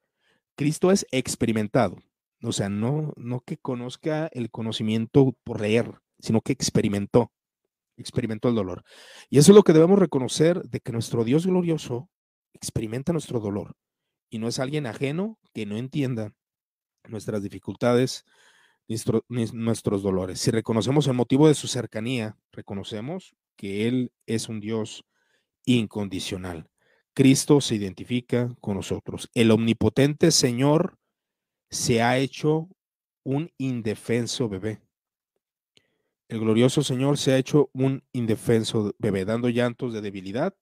[0.55, 1.97] Cristo es experimentado.
[2.43, 7.31] O sea, no, no que conozca el conocimiento por leer, sino que experimentó,
[7.97, 8.83] experimentó el dolor.
[9.29, 12.09] Y eso es lo que debemos reconocer de que nuestro Dios glorioso
[12.53, 13.75] experimenta nuestro dolor
[14.29, 16.33] y no es alguien ajeno que no entienda
[17.07, 18.25] nuestras dificultades,
[19.29, 20.39] nuestros dolores.
[20.39, 25.05] Si reconocemos el motivo de su cercanía, reconocemos que Él es un Dios
[25.65, 26.69] incondicional.
[27.13, 29.29] Cristo se identifica con nosotros.
[29.33, 30.97] El omnipotente Señor
[31.73, 32.69] se ha hecho
[33.23, 34.81] un indefenso bebé.
[36.27, 40.55] El glorioso Señor se ha hecho un indefenso bebé, dando llantos de debilidad,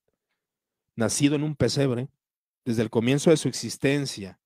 [0.95, 2.09] nacido en un pesebre,
[2.65, 4.39] desde el comienzo de su existencia,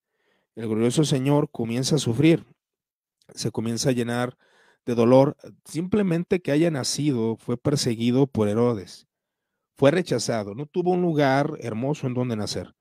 [0.55, 2.45] el glorioso Señor comienza a sufrir,
[3.33, 4.37] se comienza a llenar
[4.85, 9.07] de dolor, simplemente que haya nacido, fue perseguido por Herodes,
[9.75, 12.73] fue rechazado, no tuvo un lugar hermoso en donde nacer.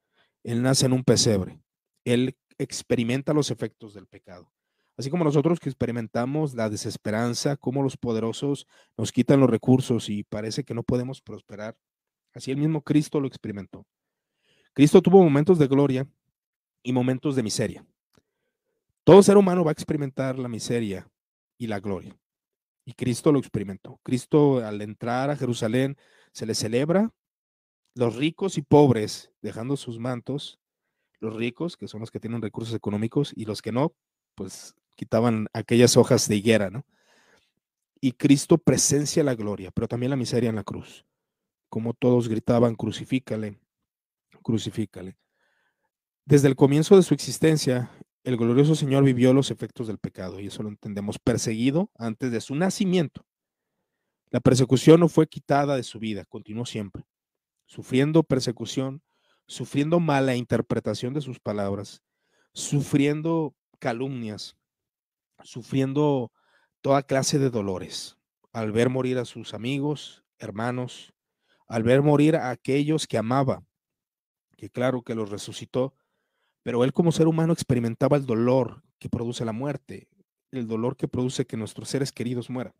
[0.44, 1.60] Él nace en un pesebre,
[2.04, 4.50] él experimenta los efectos del pecado.
[4.96, 10.22] Así como nosotros que experimentamos la desesperanza, como los poderosos nos quitan los recursos y
[10.22, 11.76] parece que no podemos prosperar,
[12.32, 13.84] así el mismo Cristo lo experimentó.
[14.72, 16.08] Cristo tuvo momentos de gloria
[16.82, 17.86] y momentos de miseria.
[19.04, 21.08] Todo ser humano va a experimentar la miseria
[21.58, 22.16] y la gloria.
[22.84, 23.98] Y Cristo lo experimentó.
[24.02, 25.96] Cristo al entrar a Jerusalén
[26.32, 27.12] se le celebra
[27.94, 30.58] los ricos y pobres dejando sus mantos,
[31.24, 33.94] los ricos, que son los que tienen recursos económicos, y los que no,
[34.34, 36.84] pues quitaban aquellas hojas de higuera, ¿no?
[38.00, 41.06] Y Cristo presencia la gloria, pero también la miseria en la cruz.
[41.68, 43.58] Como todos gritaban, crucifícale,
[44.42, 45.16] crucifícale.
[46.24, 47.90] Desde el comienzo de su existencia,
[48.22, 52.40] el glorioso Señor vivió los efectos del pecado, y eso lo entendemos, perseguido antes de
[52.40, 53.26] su nacimiento.
[54.30, 57.04] La persecución no fue quitada de su vida, continuó siempre,
[57.66, 59.02] sufriendo persecución,
[59.46, 62.02] sufriendo mala interpretación de sus palabras,
[62.52, 64.56] sufriendo calumnias,
[65.42, 66.32] sufriendo
[66.80, 68.16] toda clase de dolores
[68.52, 71.12] al ver morir a sus amigos, hermanos,
[71.66, 73.64] al ver morir a aquellos que amaba,
[74.56, 75.94] que claro que los resucitó,
[76.62, 80.08] pero él como ser humano experimentaba el dolor que produce la muerte,
[80.52, 82.74] el dolor que produce que nuestros seres queridos mueran.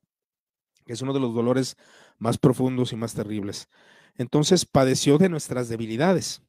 [0.86, 1.76] Es uno de los dolores
[2.18, 3.68] más profundos y más terribles.
[4.16, 6.40] Entonces padeció de nuestras debilidades.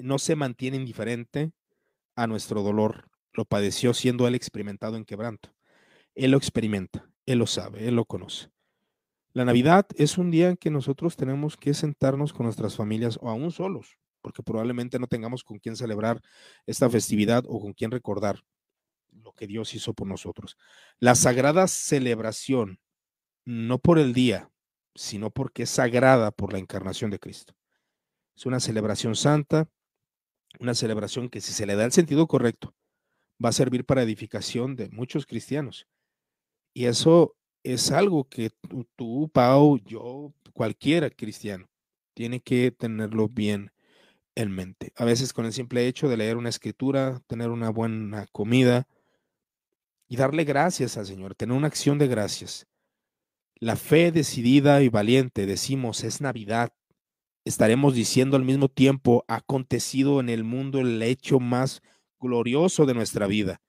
[0.00, 1.52] No se mantiene indiferente
[2.16, 3.10] a nuestro dolor.
[3.32, 5.54] Lo padeció siendo él experimentado en quebranto.
[6.14, 8.50] Él lo experimenta, él lo sabe, él lo conoce.
[9.32, 13.30] La Navidad es un día en que nosotros tenemos que sentarnos con nuestras familias o
[13.30, 16.20] aún solos, porque probablemente no tengamos con quién celebrar
[16.66, 18.42] esta festividad o con quién recordar
[19.12, 20.56] lo que Dios hizo por nosotros.
[20.98, 22.80] La sagrada celebración,
[23.44, 24.50] no por el día,
[24.96, 27.54] sino porque es sagrada por la encarnación de Cristo.
[28.36, 29.68] Es una celebración santa,
[30.58, 32.74] una celebración que si se le da el sentido correcto,
[33.42, 35.86] va a servir para edificación de muchos cristianos.
[36.74, 38.50] Y eso es algo que
[38.96, 41.68] tú, Pau, yo, cualquiera cristiano,
[42.14, 43.72] tiene que tenerlo bien
[44.34, 44.92] en mente.
[44.96, 48.86] A veces con el simple hecho de leer una escritura, tener una buena comida
[50.08, 52.66] y darle gracias al Señor, tener una acción de gracias.
[53.56, 56.72] La fe decidida y valiente, decimos, es Navidad.
[57.44, 61.82] Estaremos diciendo al mismo tiempo, ha acontecido en el mundo el hecho más
[62.18, 63.60] glorioso de nuestra vida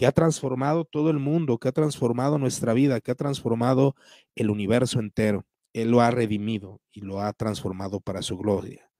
[0.00, 3.94] que ha transformado todo el mundo, que ha transformado nuestra vida, que ha transformado
[4.34, 5.44] el universo entero.
[5.74, 8.90] Él lo ha redimido y lo ha transformado para su gloria.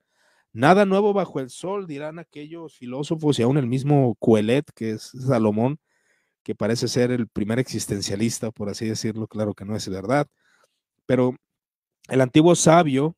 [0.53, 5.13] Nada nuevo bajo el sol, dirán aquellos filósofos y aún el mismo Coelet, que es
[5.27, 5.79] Salomón,
[6.43, 10.27] que parece ser el primer existencialista, por así decirlo, claro que no es verdad,
[11.07, 11.35] pero
[12.09, 13.17] el antiguo sabio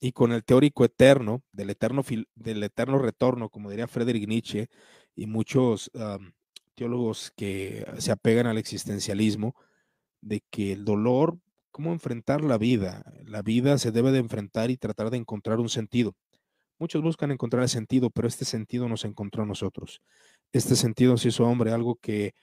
[0.00, 2.04] y con el teórico eterno, del eterno,
[2.34, 4.68] del eterno retorno, como diría Friedrich Nietzsche
[5.14, 5.90] y muchos
[6.74, 9.54] teólogos que se apegan al existencialismo,
[10.20, 11.38] de que el dolor,
[11.70, 15.68] cómo enfrentar la vida, la vida se debe de enfrentar y tratar de encontrar un
[15.68, 16.14] sentido.
[16.78, 20.02] Muchos buscan encontrar el sentido, pero este sentido nos encontró a nosotros.
[20.52, 22.34] Este sentido se hizo hombre, algo que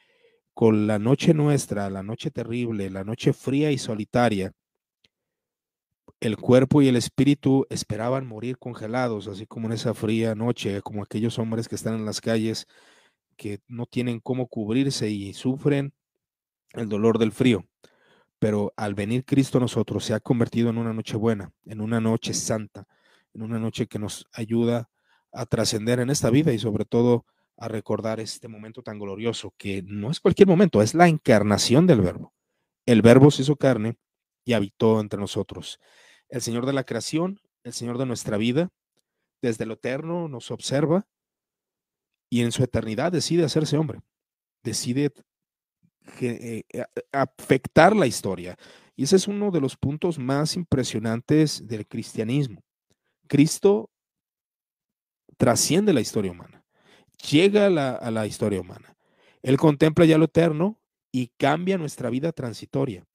[0.56, 4.52] con la noche nuestra, la noche terrible, la noche fría y solitaria,
[6.24, 11.04] el cuerpo y el espíritu esperaban morir congelados, así como en esa fría noche, como
[11.04, 12.66] aquellos hombres que están en las calles
[13.36, 15.94] que no tienen cómo cubrirse y sufren
[16.72, 17.68] el dolor del frío.
[18.40, 22.00] Pero al venir Cristo a nosotros se ha convertido en una noche buena, en una
[22.00, 22.88] noche santa,
[23.34, 24.90] en una noche que nos ayuda
[25.34, 27.26] a trascender en esta vida y sobre todo
[27.58, 32.00] a recordar este momento tan glorioso que no es cualquier momento, es la encarnación del
[32.00, 32.34] verbo.
[32.86, 33.98] El verbo se hizo carne
[34.46, 35.80] y habitó entre nosotros.
[36.34, 38.72] El Señor de la creación, el Señor de nuestra vida,
[39.44, 41.06] desde lo eterno nos observa
[42.28, 44.00] y en su eternidad decide hacerse hombre,
[44.64, 45.14] decide
[46.22, 46.64] eh,
[47.12, 48.58] afectar la historia.
[48.96, 52.64] Y ese es uno de los puntos más impresionantes del cristianismo.
[53.28, 53.92] Cristo
[55.38, 56.66] trasciende la historia humana,
[57.30, 58.98] llega a la, a la historia humana.
[59.44, 63.06] Él contempla ya lo eterno y cambia nuestra vida transitoria.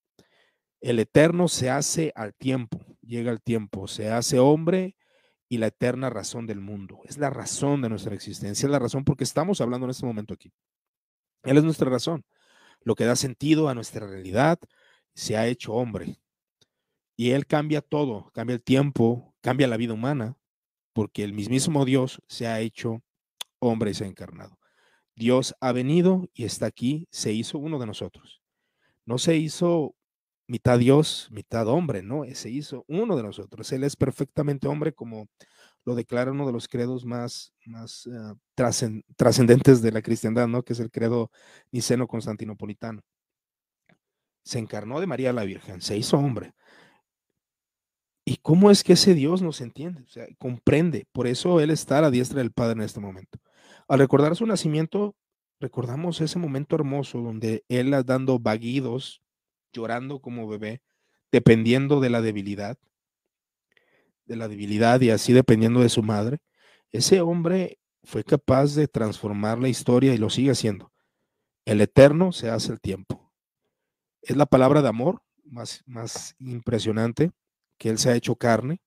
[0.80, 2.78] El eterno se hace al tiempo,
[3.08, 4.94] llega al tiempo, se hace hombre
[5.48, 7.00] y la eterna razón del mundo.
[7.04, 10.34] Es la razón de nuestra existencia, es la razón porque estamos hablando en este momento
[10.34, 10.52] aquí.
[11.42, 12.24] Él es nuestra razón.
[12.82, 14.58] Lo que da sentido a nuestra realidad
[15.14, 16.20] se ha hecho hombre.
[17.16, 20.36] Y Él cambia todo, cambia el tiempo, cambia la vida humana,
[20.92, 23.02] porque el mismísimo Dios se ha hecho
[23.58, 24.58] hombre y se ha encarnado.
[25.16, 28.40] Dios ha venido y está aquí, se hizo uno de nosotros.
[29.04, 29.96] No se hizo
[30.48, 32.24] mitad Dios, mitad hombre, ¿no?
[32.34, 33.70] Se hizo uno de nosotros.
[33.72, 35.28] Él es perfectamente hombre, como
[35.84, 38.34] lo declara uno de los credos más, más ah,
[39.16, 40.62] trascendentes de la cristiandad, ¿no?
[40.64, 41.30] Que es el credo
[41.70, 43.02] niceno-constantinopolitano.
[44.42, 46.54] Se encarnó de María la Virgen, se hizo hombre.
[48.24, 50.02] ¿Y cómo es que ese Dios nos entiende?
[50.02, 51.06] O sea, comprende.
[51.12, 53.38] Por eso Él está a la diestra del Padre en este momento.
[53.86, 55.14] Al recordar su nacimiento,
[55.60, 59.22] recordamos ese momento hermoso donde Él dando vaguidos
[59.78, 60.82] llorando como bebé,
[61.30, 62.78] dependiendo de la debilidad,
[64.26, 66.38] de la debilidad y así dependiendo de su madre,
[66.90, 70.92] ese hombre fue capaz de transformar la historia y lo sigue haciendo.
[71.64, 73.32] El eterno se hace el tiempo.
[74.20, 77.30] Es la palabra de amor más, más impresionante,
[77.78, 78.80] que Él se ha hecho carne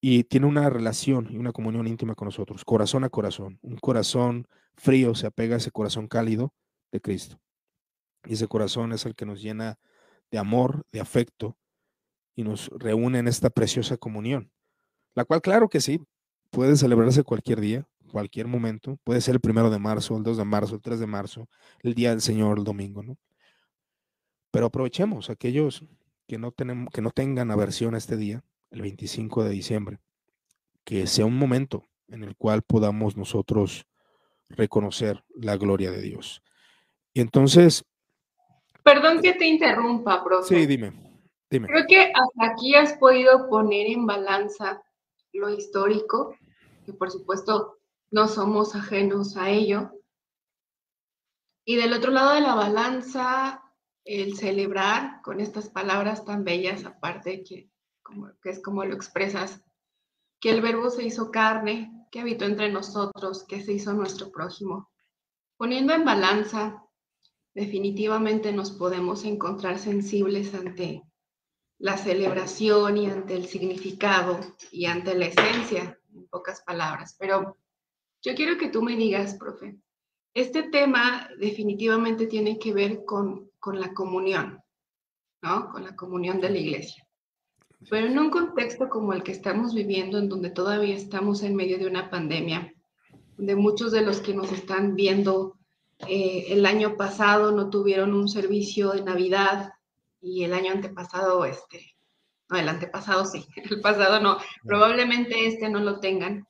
[0.00, 3.58] y tiene una relación y una comunión íntima con nosotros, corazón a corazón.
[3.62, 4.46] Un corazón
[4.76, 6.52] frío se apega a ese corazón cálido
[6.90, 7.40] de Cristo.
[8.24, 9.78] Y ese corazón es el que nos llena
[10.30, 11.56] de amor, de afecto
[12.34, 14.50] y nos reúne en esta preciosa comunión.
[15.14, 16.00] La cual, claro que sí,
[16.50, 18.98] puede celebrarse cualquier día, cualquier momento.
[19.04, 21.48] Puede ser el primero de marzo, el 2 de marzo, el 3 de marzo,
[21.82, 23.16] el día del Señor, el domingo, ¿no?
[24.50, 25.84] Pero aprovechemos aquellos
[26.26, 29.98] que no, tenemos, que no tengan aversión a este día, el 25 de diciembre,
[30.84, 33.86] que sea un momento en el cual podamos nosotros
[34.48, 36.42] reconocer la gloria de Dios.
[37.12, 37.84] Y entonces...
[38.88, 40.60] Perdón que te interrumpa, profe.
[40.60, 40.92] Sí, dime,
[41.50, 41.68] dime.
[41.68, 44.82] Creo que hasta aquí has podido poner en balanza
[45.34, 46.34] lo histórico,
[46.86, 49.92] que por supuesto no somos ajenos a ello.
[51.66, 53.62] Y del otro lado de la balanza,
[54.06, 57.70] el celebrar con estas palabras tan bellas, aparte que,
[58.02, 59.62] como, que es como lo expresas,
[60.40, 64.90] que el verbo se hizo carne, que habitó entre nosotros, que se hizo nuestro prójimo.
[65.58, 66.87] Poniendo en balanza,
[67.54, 71.02] definitivamente nos podemos encontrar sensibles ante
[71.78, 77.16] la celebración y ante el significado y ante la esencia, en pocas palabras.
[77.18, 77.56] Pero
[78.22, 79.78] yo quiero que tú me digas, profe,
[80.34, 84.62] este tema definitivamente tiene que ver con, con la comunión,
[85.42, 85.70] ¿no?
[85.70, 87.06] Con la comunión de la iglesia.
[87.88, 91.78] Pero en un contexto como el que estamos viviendo, en donde todavía estamos en medio
[91.78, 92.74] de una pandemia,
[93.36, 95.57] donde muchos de los que nos están viendo
[96.06, 99.72] eh, el año pasado no tuvieron un servicio de Navidad
[100.20, 101.96] y el año antepasado, este,
[102.48, 106.46] no, el antepasado sí, el pasado no, probablemente este no lo tengan.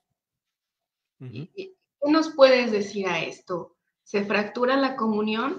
[1.18, 1.74] ¿Qué
[2.06, 3.74] nos puedes decir a esto?
[4.04, 5.58] ¿Se fractura la comunión?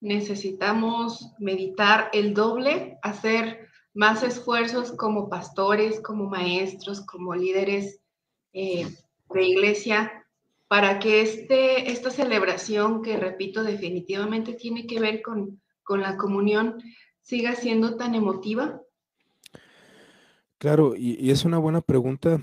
[0.00, 8.00] ¿Necesitamos meditar el doble, hacer más esfuerzos como pastores, como maestros, como líderes
[8.52, 8.86] eh,
[9.30, 10.19] de iglesia,
[10.70, 16.80] para que este, esta celebración, que repito, definitivamente tiene que ver con, con la comunión,
[17.22, 18.80] siga siendo tan emotiva?
[20.58, 22.40] Claro, y, es una buena pregunta.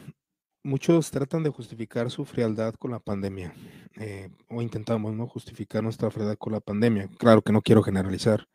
[0.61, 3.53] Muchos tratan de justificar su frialdad con la pandemia,
[3.95, 7.09] eh, o intentamos no justificar nuestra frialdad con la pandemia.
[7.17, 8.45] Claro que no quiero generalizar,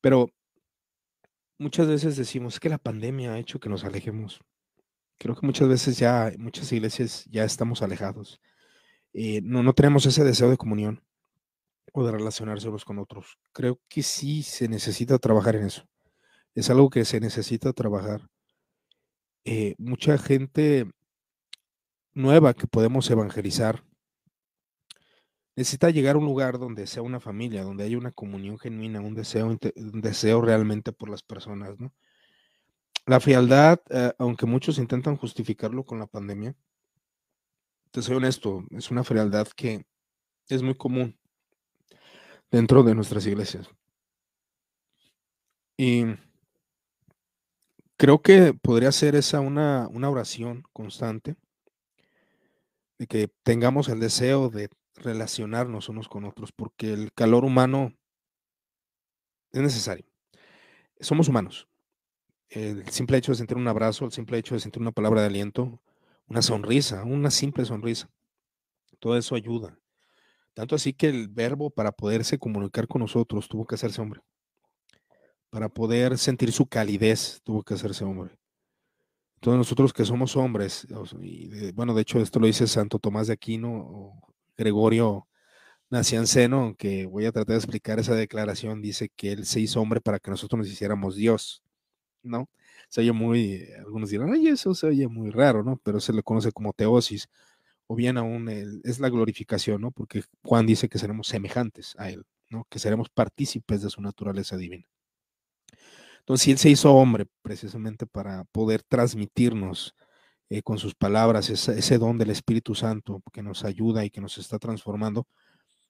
[0.00, 0.30] pero
[1.58, 4.40] muchas veces decimos que la pandemia ha hecho que nos alejemos.
[5.18, 8.40] Creo que muchas veces ya, muchas iglesias ya estamos alejados.
[9.14, 11.02] Eh, no, no tenemos ese deseo de comunión
[11.92, 13.38] o de relacionarse unos con otros.
[13.52, 15.88] Creo que sí se necesita trabajar en eso.
[16.54, 18.28] Es algo que se necesita trabajar.
[19.44, 20.90] Eh, mucha gente
[22.12, 23.84] nueva que podemos evangelizar
[25.56, 29.14] necesita llegar a un lugar donde sea una familia, donde haya una comunión genuina, un
[29.14, 31.92] deseo, deseo realmente por las personas, ¿no?
[33.06, 36.56] La frialdad, eh, aunque muchos intentan justificarlo con la pandemia,
[37.94, 39.86] te soy honesto, es una frialdad que
[40.48, 41.16] es muy común
[42.50, 43.68] dentro de nuestras iglesias.
[45.76, 46.02] Y
[47.96, 51.36] creo que podría ser esa una, una oración constante
[52.98, 57.94] de que tengamos el deseo de relacionarnos unos con otros, porque el calor humano
[59.52, 60.06] es necesario.
[60.98, 61.68] Somos humanos.
[62.48, 65.28] El simple hecho de sentir un abrazo, el simple hecho de sentir una palabra de
[65.28, 65.80] aliento,
[66.26, 68.08] una sonrisa, una simple sonrisa,
[68.98, 69.78] todo eso ayuda.
[70.54, 74.20] Tanto así que el verbo para poderse comunicar con nosotros tuvo que hacerse hombre.
[75.50, 78.36] Para poder sentir su calidez tuvo que hacerse hombre.
[79.40, 80.86] Todos nosotros que somos hombres,
[81.20, 85.28] y bueno, de hecho esto lo dice Santo Tomás de Aquino o Gregorio
[85.90, 90.00] Nacianceno, aunque voy a tratar de explicar esa declaración, dice que él se hizo hombre
[90.00, 91.62] para que nosotros nos hiciéramos Dios,
[92.22, 92.48] ¿no?
[92.94, 95.80] Se oye muy, algunos dirán, ay, eso se oye muy raro, ¿no?
[95.82, 97.28] Pero se le conoce como teosis,
[97.88, 99.90] o bien aún es la glorificación, ¿no?
[99.90, 102.68] Porque Juan dice que seremos semejantes a él, ¿no?
[102.70, 104.86] Que seremos partícipes de su naturaleza divina.
[106.20, 109.96] Entonces, él se hizo hombre precisamente para poder transmitirnos
[110.48, 114.38] eh, con sus palabras, ese, don del Espíritu Santo que nos ayuda y que nos
[114.38, 115.26] está transformando,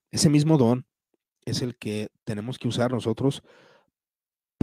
[0.09, 0.87] ese mismo don
[1.45, 3.43] es el que tenemos que usar nosotros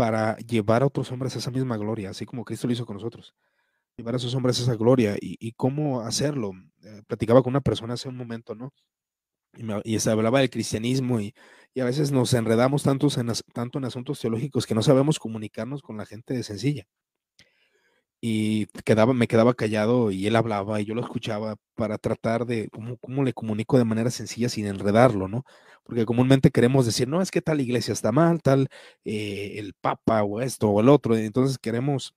[0.02, 2.96] para llevar a otros hombres a esa misma gloria, así como Cristo lo hizo con
[2.96, 3.36] nosotros.
[3.96, 6.50] Llevar a esos hombres a esa gloria y, cómo hacerlo.
[6.82, 8.72] Eh, platicaba con una persona hace un momento, ¿no?
[9.84, 11.34] Y, se hablaba del cristianismo y,
[11.80, 15.96] a veces nos enredamos tantos en, tanto en asuntos teológicos que no sabemos comunicarnos con
[15.96, 16.84] la gente sencilla
[18.24, 22.68] y quedaba, me quedaba callado y él hablaba y yo lo escuchaba para tratar de
[22.70, 25.44] cómo, cómo le comunico de manera sencilla sin enredarlo, ¿no?
[25.82, 28.68] Porque comúnmente queremos decir, no, es que tal iglesia está mal, tal
[29.04, 32.14] eh, el papa o esto o el otro, entonces queremos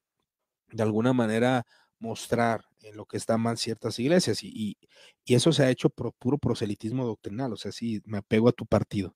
[0.71, 1.65] de alguna manera
[1.99, 4.77] mostrar en lo que está mal ciertas iglesias y,
[5.25, 8.51] y, eso se ha hecho por puro proselitismo doctrinal, o sea, sí, me apego a
[8.53, 9.15] tu partido,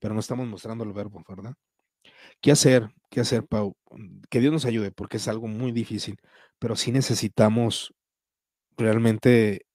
[0.00, 1.54] pero no estamos mostrando el verbo, ¿verdad?
[2.40, 2.88] ¿Qué hacer?
[3.10, 3.76] ¿Qué hacer, Pau?
[3.90, 6.18] Mm, que Dios nos ayude, porque es algo muy difícil,
[6.58, 7.94] pero sí necesitamos
[8.76, 9.66] realmente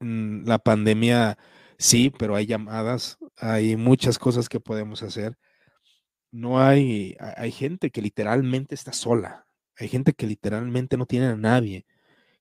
[0.00, 1.38] mm, la pandemia,
[1.78, 5.36] sí, pero hay llamadas, hay muchas cosas que podemos hacer.
[6.30, 9.46] No hay, hay gente que literalmente está sola,
[9.76, 11.86] hay gente que literalmente no tiene a nadie,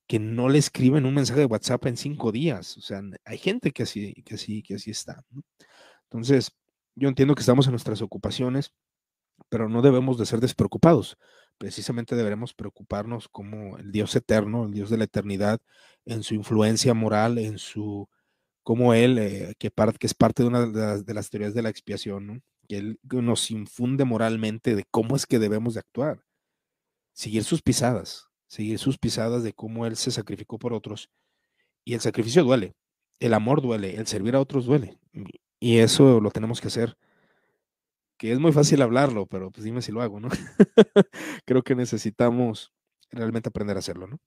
[0.08, 2.78] que no le escriben un mensaje de WhatsApp en cinco días.
[2.78, 5.24] O sea, hay gente que así, que así, que así está.
[6.06, 6.52] Entonces,
[6.96, 8.74] yo entiendo que estamos en nuestras ocupaciones,
[9.50, 11.18] pero no debemos de ser despreocupados.
[11.58, 15.60] Precisamente deberemos preocuparnos como el Dios eterno, el Dios de la eternidad,
[16.06, 18.10] en su influencia moral, en su,
[18.64, 22.44] como Él, eh, que, que, es parte de una de las, teorías de la expiación,
[22.68, 26.24] que Él nos infunde moralmente de cómo es que debemos de actuar,
[27.14, 31.10] seguir sus pisadas, seguir sus pisadas de cómo Él se sacrificó por otros.
[31.84, 32.74] Y el sacrificio duele,
[33.20, 34.98] el amor duele, el servir a otros duele.
[35.60, 36.98] Y eso lo tenemos que hacer.
[38.22, 40.30] Que es muy fácil hablarlo, pero pues dime si lo hago, ¿no?
[41.46, 42.72] Creo que necesitamos
[43.10, 44.20] realmente aprender a hacerlo, ¿no?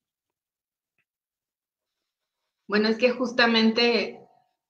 [2.66, 4.18] Bueno, es que justamente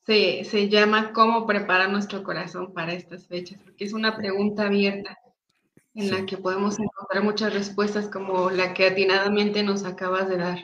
[0.04, 5.16] se, llama cómo preparar nuestro corazón para estas fechas, porque es una pregunta abierta
[5.94, 10.58] en la que podemos encontrar muchas respuestas como la que atinadamente nos acabas de dar.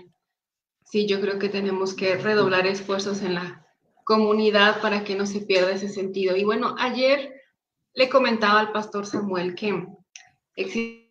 [0.85, 3.67] Sí, yo creo que tenemos que redoblar esfuerzos en la
[4.05, 6.37] comunidad para que no se pierda ese sentido.
[6.37, 7.40] Y bueno, ayer
[7.95, 9.87] le comentaba al pastor Samuel que
[10.57, 11.11] existe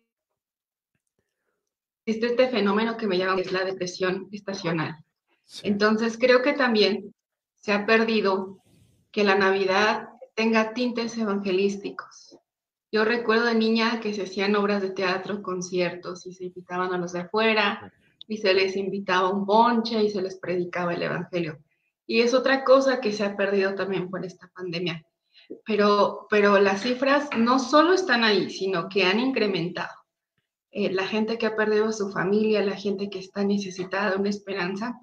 [2.06, 4.96] este fenómeno que me llama es la depresión estacional.
[5.62, 7.14] Entonces creo que también
[7.56, 8.62] se ha perdido
[9.10, 12.38] que la Navidad tenga tintes evangelísticos.
[12.92, 16.98] Yo recuerdo de niña que se hacían obras de teatro, conciertos y se invitaban a
[16.98, 17.92] los de afuera
[18.26, 21.58] y se les invitaba un bonche y se les predicaba el Evangelio.
[22.06, 25.04] Y es otra cosa que se ha perdido también por esta pandemia.
[25.64, 29.94] Pero, pero las cifras no solo están ahí, sino que han incrementado.
[30.70, 34.16] Eh, la gente que ha perdido a su familia, la gente que está necesitada de
[34.16, 35.00] una esperanza,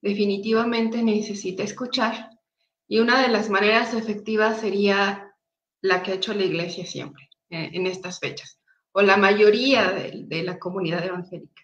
[0.00, 2.30] definitivamente necesita escuchar.
[2.86, 5.34] Y una de las maneras efectivas sería
[5.80, 8.60] la que ha hecho la iglesia siempre eh, en estas fechas,
[8.92, 11.62] o la mayoría de, de la comunidad evangélica,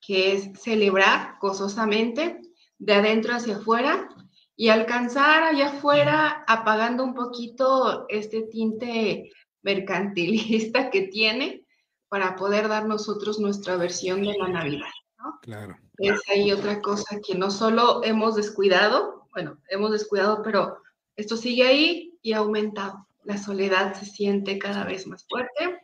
[0.00, 2.40] que es celebrar gozosamente
[2.78, 4.08] de adentro hacia afuera
[4.56, 9.30] y alcanzar allá afuera apagando un poquito este tinte
[9.62, 11.64] mercantilista que tiene
[12.08, 14.90] para poder dar nosotros nuestra versión de la Navidad.
[15.18, 15.38] ¿no?
[15.40, 15.76] Claro.
[15.98, 20.76] Es ahí otra cosa que no solo hemos descuidado, bueno, hemos descuidado, pero
[21.16, 23.06] esto sigue ahí y ha aumentado.
[23.24, 25.80] La soledad se siente cada vez más fuerte.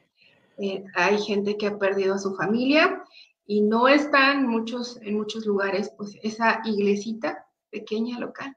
[0.58, 3.02] Eh, hay gente que ha perdido a su familia
[3.46, 8.56] y no está en muchos, en muchos lugares, pues esa iglesita pequeña local,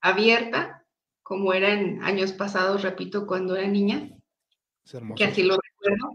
[0.00, 0.84] abierta,
[1.22, 4.10] como era en años pasados, repito, cuando era niña,
[5.16, 6.14] que así lo recuerdo,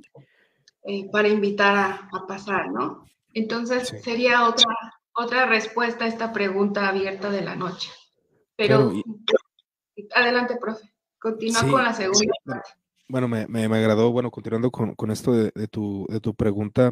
[0.83, 3.05] eh, para invitar a, pasar, ¿no?
[3.33, 4.73] Entonces sería otra,
[5.13, 7.89] otra respuesta a esta pregunta abierta de la noche.
[8.55, 8.91] Pero
[10.15, 12.69] adelante, profe, continúa con la segunda parte.
[13.09, 16.91] Bueno, me, me, agradó, bueno, continuando con, con esto de, de, tu, de tu pregunta,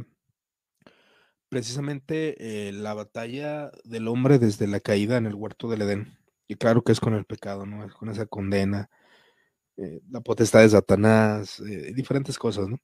[1.56, 6.18] precisamente eh, la batalla del hombre desde la caída en el huerto del Edén.
[6.49, 7.86] Y claro que es con el pecado, ¿no?
[7.86, 8.89] Es con esa condena,
[9.78, 12.78] eh, la potestad de Satanás, eh, diferentes cosas, ¿no?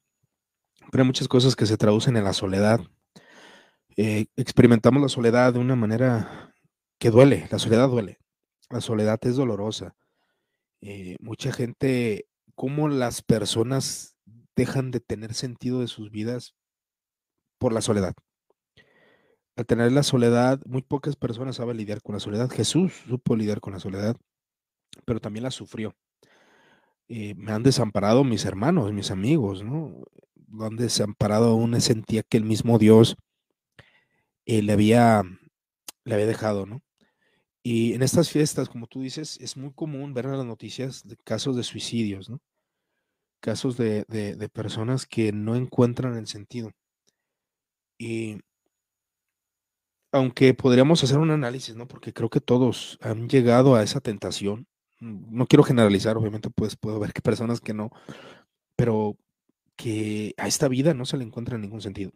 [0.90, 2.80] Pero hay muchas cosas que se traducen en la soledad.
[3.98, 6.56] experimentamos la soledad de una manera
[6.98, 8.20] que duele, la soledad duele,
[8.70, 9.96] la soledad es dolorosa.
[11.20, 14.16] mucha gente, cómo las personas
[14.56, 16.56] dejan de tener sentido de sus vidas
[17.60, 18.16] por la soledad
[19.56, 22.50] al tener la soledad, muy pocas personas saben lidiar con la soledad.
[22.50, 24.16] Jesús supo lidiar con la soledad,
[25.06, 25.96] pero también la sufrió.
[27.10, 30.04] Eh, me han desamparado mis hermanos, mis amigos, ¿no?
[30.50, 33.18] Lo han desamparado aún sentía que el mismo Dios
[34.46, 35.24] eh, le, había,
[36.06, 36.82] le había dejado, ¿no?
[37.64, 41.18] Y en estas fiestas, como tú dices, es muy común ver en las noticias de
[41.18, 42.40] casos de suicidios, ¿no?
[43.42, 46.72] Casos de, de personas que no encuentran el sentido.
[47.98, 48.40] Y
[50.12, 51.88] aunque podríamos hacer un análisis, ¿no?
[51.88, 54.68] Porque creo que todos han llegado a esa tentación.
[55.00, 57.92] Mm, no quiero generalizar, obviamente, pues puedo ver que personas que no,
[58.76, 59.18] pero
[59.76, 62.12] que a esta vida no se le encuentra ningún sentido.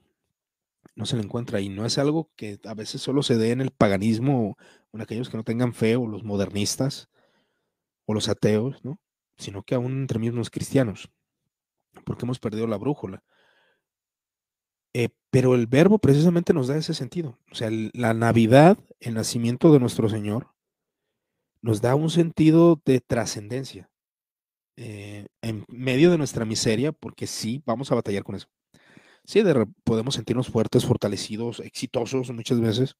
[0.96, 3.62] No se le encuentra y no es algo que a veces solo se dé en
[3.62, 4.58] el paganismo o
[4.93, 7.10] en aquellos que no tengan fe o los modernistas
[8.06, 9.00] o los ateos, ¿no?
[9.38, 11.10] Sino que aún entre mismos cristianos,
[12.06, 13.24] porque hemos perdido la brújula.
[14.98, 17.38] Eh, pero el verbo precisamente nos da ese sentido.
[17.52, 20.54] O sea, la Navidad, el nacimiento de nuestro Señor,
[21.62, 23.89] nos da un sentido de trascendencia
[24.78, 28.48] eh, en medio de nuestra miseria, porque sí, vamos a batallar con eso.
[29.26, 29.43] Sí,
[29.84, 32.96] podemos sentirnos fuertes, fortalecidos, exitosos muchas veces,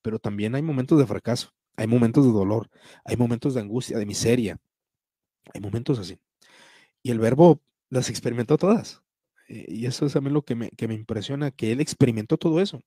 [0.00, 2.70] pero también hay momentos de fracaso, hay momentos de dolor,
[3.04, 4.56] hay momentos de angustia, de miseria,
[5.52, 6.18] hay momentos así.
[7.02, 7.60] Y el verbo
[7.90, 9.02] las experimentó todas.
[9.48, 12.60] Eh, y eso es mí lo que me, que me impresiona, que él experimentó todo
[12.60, 12.80] eso.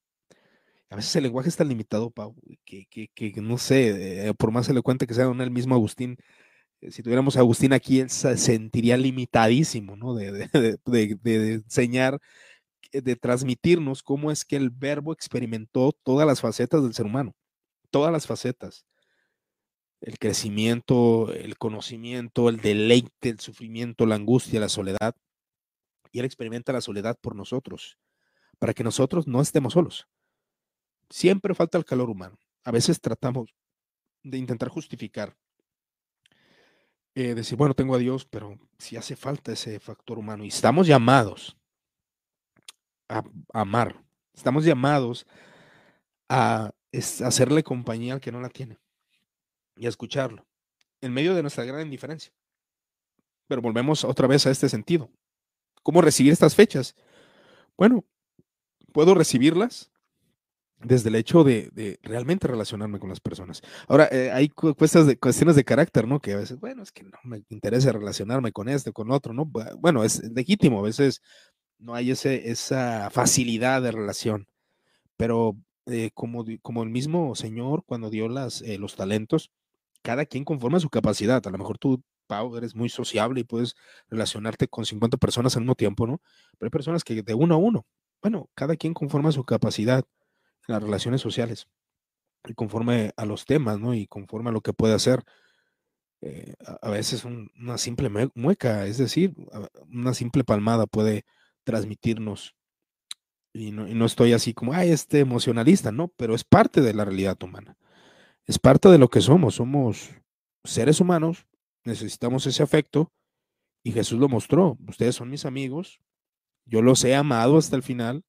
[0.90, 2.36] A veces el lenguaje está limitado, Pau,
[2.66, 6.18] que, que, que no sé, eh, por más elocuente que sea el mismo Agustín,
[6.82, 10.16] eh, si tuviéramos a Agustín aquí, él se sentiría limitadísimo, ¿no?
[10.16, 12.20] De, de, de, de, enseñar,
[12.92, 17.36] de transmitirnos cómo es que el verbo experimentó todas las facetas del ser humano,
[17.92, 18.86] todas las facetas.
[20.02, 25.16] El crecimiento, el conocimiento, el deleite, el sufrimiento, la angustia, la soledad.
[26.12, 27.98] Y él experimenta la soledad por nosotros,
[28.60, 30.08] para que nosotros no estemos solos.
[31.10, 32.38] Siempre falta el calor humano.
[32.64, 33.54] A veces tratamos
[34.24, 35.36] de intentar justificar
[37.14, 40.88] eh, decir, bueno, tengo a Dios, pero si hace falta ese factor humano y estamos
[40.88, 41.58] llamados
[43.10, 43.22] a,
[43.54, 44.02] amar,
[44.34, 45.28] estamos llamados
[46.30, 48.78] a, hacerle compañía al que no la tiene
[49.76, 50.46] y a escucharlo
[51.02, 52.32] en medio de nuestra gran indiferencia.
[53.48, 55.10] Pero volvemos otra vez a este sentido.
[55.84, 56.96] ¿Cómo recibir estas fechas?
[57.78, 58.06] Bueno,
[58.94, 59.92] puedo recibirlas
[60.84, 63.62] desde el hecho de, realmente relacionarme con las personas.
[63.88, 66.20] Ahora, eh, hay cuestiones de carácter, ¿no?
[66.20, 69.46] Que a veces, bueno, es que no me interesa relacionarme con este, con otro, ¿no?
[69.46, 71.22] Bueno, es legítimo, a veces
[71.78, 74.48] no hay esa facilidad de relación,
[75.18, 75.58] pero
[75.88, 76.44] eh, como,
[76.84, 79.52] el mismo Señor cuando dio las, eh, los talentos,
[80.02, 81.46] cada quien conforme a su capacidad.
[81.46, 83.76] A lo mejor tú, Pau, eres muy sociable y puedes
[84.10, 86.22] relacionarte con 50 personas al mismo tiempo, ¿no?
[86.58, 87.86] Pero hay personas que de uno a uno,
[88.22, 90.06] bueno, cada quien conforme a su capacidad
[90.66, 91.68] las relaciones sociales
[92.48, 93.94] y conforme a los temas, ¿no?
[93.94, 95.26] Y conforme a lo que puede hacer.
[96.22, 99.34] Eh, a, veces una simple mueca, es decir,
[99.92, 101.26] una simple palmada puede
[101.66, 102.56] transmitirnos.
[103.54, 106.94] Y no, y no estoy así como, ay, este emocionalista, no, pero es parte de
[106.94, 107.76] la realidad humana.
[108.46, 109.56] Es parte de lo que somos.
[109.56, 110.12] Somos
[110.64, 111.48] seres humanos,
[111.84, 113.12] necesitamos ese afecto
[113.84, 114.78] y Jesús lo mostró.
[114.88, 116.00] Ustedes son mis amigos,
[116.66, 118.24] yo los he amado hasta el final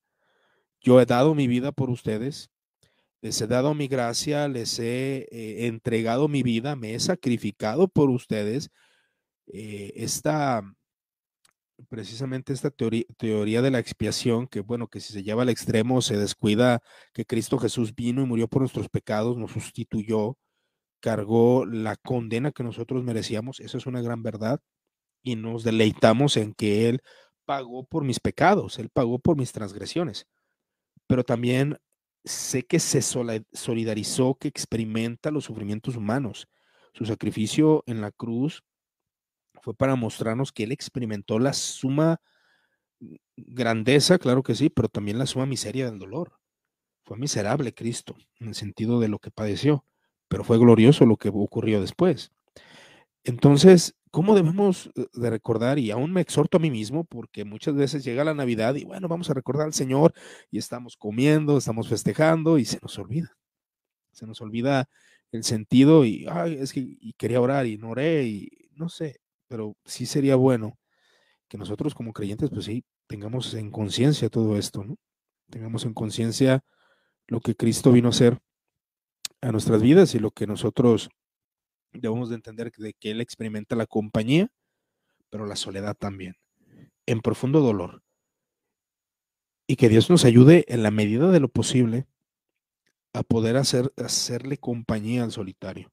[0.83, 2.51] yo he dado mi vida por ustedes,
[3.21, 8.11] les he dado mi gracia, les he eh, entregado mi vida, me he sacrificado por
[8.11, 8.71] ustedes.
[9.47, 10.63] Eh, esta,
[11.89, 16.03] precisamente esta teoría, teoría de la expiación, que bueno, que si se lleva al extremo,
[16.03, 16.83] se descuida
[17.13, 20.37] que Cristo Jesús vino y murió por nuestros pecados, nos sustituyó,
[21.03, 24.61] cargó la condena que nosotros merecíamos, eso es una gran verdad,
[25.23, 27.03] y nos deleitamos en que Él
[27.45, 30.27] pagó por mis pecados, Él pagó por mis transgresiones
[31.13, 31.77] pero también
[32.25, 36.49] sé que se solidarizó, que experimenta los sufrimientos humanos.
[36.95, 38.63] Su sacrificio en la cruz
[39.61, 42.23] fue para mostrarnos que él experimentó la suma
[43.37, 46.39] grandeza, claro que sí, pero también la suma miseria del dolor.
[47.05, 49.85] Fue miserable Cristo en el sentido de lo que padeció,
[50.33, 52.33] pero fue glorioso lo que ocurrió después.
[53.23, 55.79] Entonces, ¿Cómo debemos eh, de recordar?
[55.79, 59.09] Y aún me exhorto a mí mismo, porque muchas veces llega la Navidad y bueno,
[59.09, 60.13] vamos a recordar al Señor
[60.51, 63.35] y estamos comiendo, estamos festejando y se nos olvida.
[64.11, 64.87] Se nos olvida
[65.31, 66.27] el sentido y,
[66.59, 70.79] es que quería orar y no oré y no sé, pero sí sería bueno
[71.49, 74.99] que nosotros como creyentes, pues sí, tengamos en conciencia todo esto, ¿no?
[75.49, 76.63] Tengamos en conciencia
[77.29, 78.41] lo que Cristo vino a hacer
[79.43, 81.11] a nuestras vidas y lo que nosotros
[81.93, 84.49] debemos de entender de que Él experimenta la compañía,
[85.29, 86.37] pero la soledad también,
[87.07, 88.03] en profundo dolor.
[89.67, 92.07] Y que Dios nos ayude en la medida de lo posible
[93.13, 95.93] a poder hacer, hacerle compañía al solitario,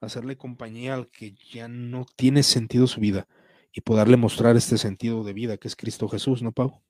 [0.00, 3.26] hacerle compañía al que ya no tiene sentido su vida
[3.72, 6.80] y poderle mostrar este sentido de vida que es Cristo Jesús, ¿no, Pau?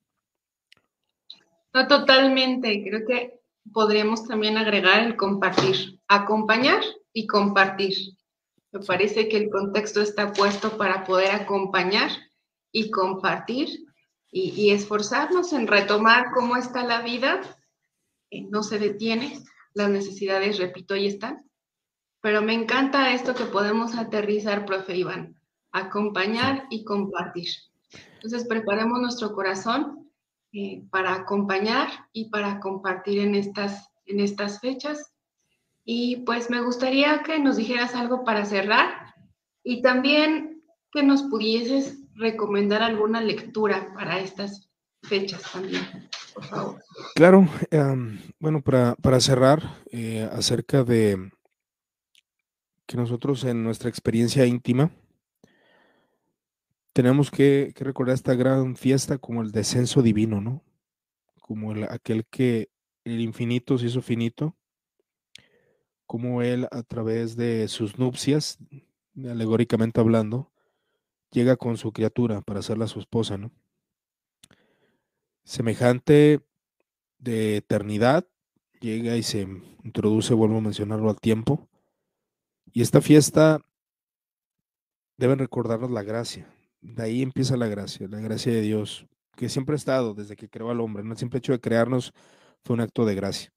[1.75, 2.83] No, totalmente.
[2.83, 3.41] Creo que
[3.73, 8.17] podríamos también agregar el compartir, acompañar y compartir.
[8.73, 12.11] Me parece que el contexto está puesto para poder acompañar
[12.73, 13.87] y compartir
[14.31, 17.41] y, esforzarnos en retomar cómo está la vida.
[18.31, 19.41] Eh, no se detiene,
[19.73, 21.49] las necesidades, repito, ahí están.
[22.21, 25.41] Pero me encanta esto que podemos aterrizar, profe Iván,
[25.73, 27.49] acompañar y compartir.
[28.15, 30.06] Entonces, preparemos nuestro corazón
[30.53, 35.13] eh, para acompañar y para compartir en estas, en estas fechas
[35.89, 39.15] y pues me gustaría que nos dijeras algo para cerrar
[39.63, 44.69] y también que nos pudieses recomendar alguna lectura para estas
[45.03, 45.83] fechas también.
[47.15, 47.49] Claro,
[48.41, 51.31] bueno, para, cerrar eh, acerca de
[52.87, 54.91] que nosotros en nuestra experiencia íntima
[56.97, 60.65] tenemos que, recordar esta gran fiesta como el descenso divino, ¿no?
[61.43, 62.71] Como el, aquel que
[63.05, 64.57] el infinito se hizo finito
[66.07, 68.57] como él a través de sus nupcias,
[69.15, 70.51] alegóricamente hablando,
[71.33, 73.53] llega con su criatura para hacerla su esposa, ¿no?
[75.45, 76.41] Semejante
[77.19, 78.27] de eternidad,
[78.81, 79.47] llega y se
[79.85, 81.69] introduce, vuelvo a mencionarlo al tiempo.
[82.73, 83.61] Y esta fiesta
[85.19, 86.56] deben recordarnos la gracia.
[86.87, 89.07] De ahí empieza la gracia, la gracia de Dios,
[89.37, 91.03] que siempre ha estado desde que creó al hombre.
[91.03, 91.13] ¿no?
[91.13, 92.13] El simple hecho de crearnos
[92.65, 93.53] fue un acto de gracia.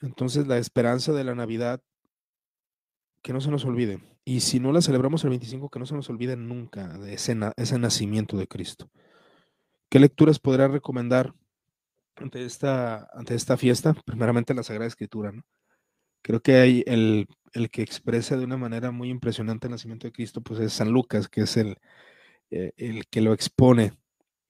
[0.00, 1.80] Entonces la esperanza de la Navidad,
[3.22, 4.00] que no se nos olvide.
[4.24, 7.36] Y si no la celebramos el 25, que no se nos olvide nunca de ese,
[7.56, 8.90] ese nacimiento de Cristo.
[9.88, 11.34] ¿Qué lecturas podrá recomendar
[12.16, 13.94] ante esta, ante esta fiesta?
[14.04, 15.32] Primeramente la Sagrada Escritura.
[15.32, 15.42] ¿no?
[16.22, 20.12] Creo que hay el, el, que expresa de una manera muy impresionante el nacimiento de
[20.12, 21.78] Cristo, pues es San Lucas, que es el,
[22.50, 23.92] eh, el que lo expone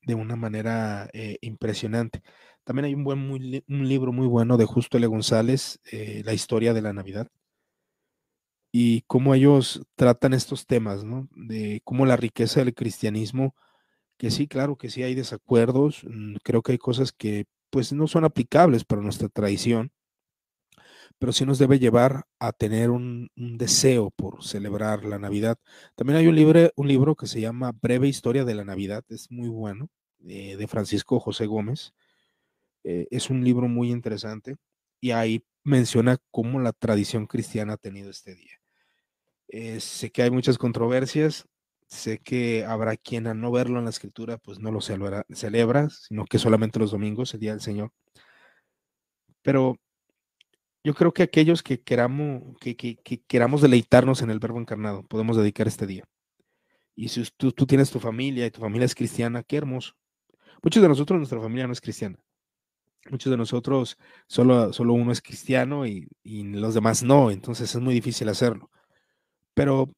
[0.03, 2.23] de una manera eh, impresionante.
[2.65, 5.07] También hay un, buen, muy, un libro muy bueno de Justo L.
[5.09, 7.29] González, eh, La historia de la Navidad,
[8.73, 11.29] y cómo ellos tratan estos temas, ¿no?
[11.37, 13.55] De cómo la riqueza del cristianismo,
[14.19, 18.09] que sí, claro que sí hay desacuerdos, mm, creo que hay cosas que pues no
[18.09, 19.93] son aplicables para nuestra tradición,
[21.19, 25.59] pero sí nos debe llevar a tener un, deseo por celebrar la Navidad.
[25.95, 29.31] También hay un, libro, un libro que se llama Breve Historia de la Navidad, es
[29.31, 29.89] muy bueno,
[30.27, 31.93] eh, de Francisco José Gómez.
[32.85, 34.57] Eh, es un libro muy interesante
[35.01, 38.61] y ahí menciona cómo la tradición cristiana ha tenido este día.
[39.49, 41.47] Eh, sé que hay muchas controversias,
[41.87, 45.91] sé que habrá quien a no verlo en la escritura, pues no lo celebra, celebra
[45.91, 47.93] sino que solamente los domingos, el Día del Señor.
[49.43, 49.77] Pero
[50.85, 55.69] yo creo que aquellos que queramos, que, queramos deleitarnos en el verbo encarnado, podemos dedicar
[55.69, 56.05] este día.
[56.95, 59.95] Y si tú, tú, tienes tu familia y tu familia es cristiana, qué hermoso.
[60.63, 62.19] Muchos de nosotros, nuestra familia no es cristiana.
[63.11, 67.81] Muchos de nosotros, solo, solo uno es cristiano y, y los demás no, entonces es
[67.81, 68.71] muy difícil hacerlo.
[69.55, 69.93] Pero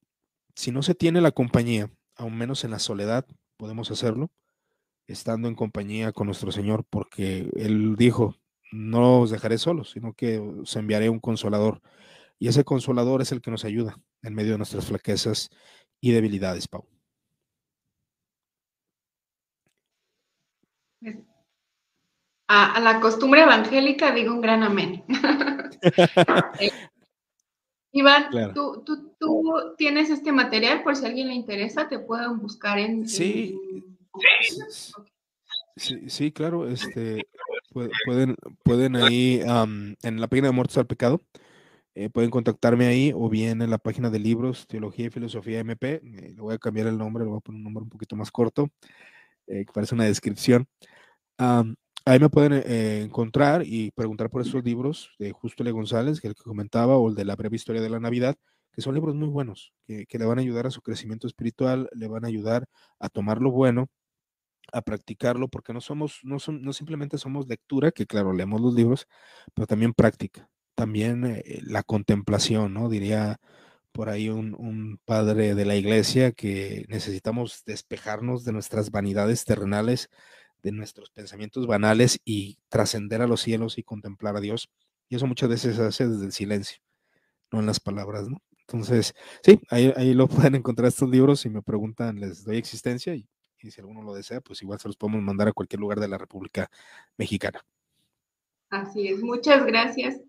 [0.54, 3.26] si no se tiene la compañía, aún menos en la soledad,
[3.56, 4.30] podemos hacerlo,
[5.06, 8.36] estando en compañía con nuestro Señor, porque Él dijo,
[8.74, 11.80] no os dejaré solos, sino que os enviaré un consolador.
[12.38, 15.50] Y ese consolador es el que nos ayuda en medio de nuestras flaquezas
[16.00, 16.84] y debilidades, Pau.
[22.48, 25.04] A, la costumbre evangélica digo un gran amén.
[26.58, 26.70] Eh,
[27.92, 28.82] Iván, ¿tú,
[29.76, 33.06] tienes este material por si a alguien le interesa, te pueden buscar en...
[33.06, 33.54] Sí,
[35.76, 37.28] sí, sí, claro, este,
[38.04, 39.40] pueden, pueden ahí
[40.02, 41.20] en la página de Muertos al Pecado,
[41.94, 45.94] eh, pueden contactarme ahí o bien en la página de libros, Teología y Filosofía MP,
[45.94, 48.16] eh, le voy a cambiar el nombre, le voy a poner un nombre un poquito
[48.16, 48.70] más corto,
[49.46, 50.66] eh, que parece una descripción.
[52.06, 55.72] Ahí me pueden eh, encontrar y preguntar por esos libros de Justo L.
[55.72, 58.36] González, que el que comentaba, o el de la breve historia de la Navidad,
[58.72, 62.06] que son libros muy buenos, que, le van a ayudar a su crecimiento espiritual, le
[62.06, 62.66] van a ayudar
[62.98, 63.88] a tomar lo bueno,
[64.72, 68.74] a practicarlo, porque no somos, no, son, no simplemente somos lectura, que claro, leemos los
[68.74, 69.06] libros,
[69.54, 72.88] pero también práctica, también eh, la contemplación, ¿no?
[72.88, 73.40] Diría
[73.92, 80.10] por ahí un, un, padre de la iglesia que necesitamos despejarnos de nuestras vanidades terrenales
[80.64, 84.70] de nuestros pensamientos banales y trascender a los cielos y contemplar a Dios.
[85.08, 86.78] Y eso muchas veces se hace desde el silencio,
[87.52, 88.42] no en las palabras, ¿no?
[88.66, 91.40] Entonces, sí, ahí, ahí lo pueden encontrar estos libros.
[91.40, 93.28] Si me preguntan, les doy existencia y,
[93.70, 96.18] si alguno lo desea, pues igual se los podemos mandar a cualquier lugar de la
[96.18, 96.70] República
[97.16, 97.64] Mexicana.
[98.70, 100.20] Así es, muchas gracias.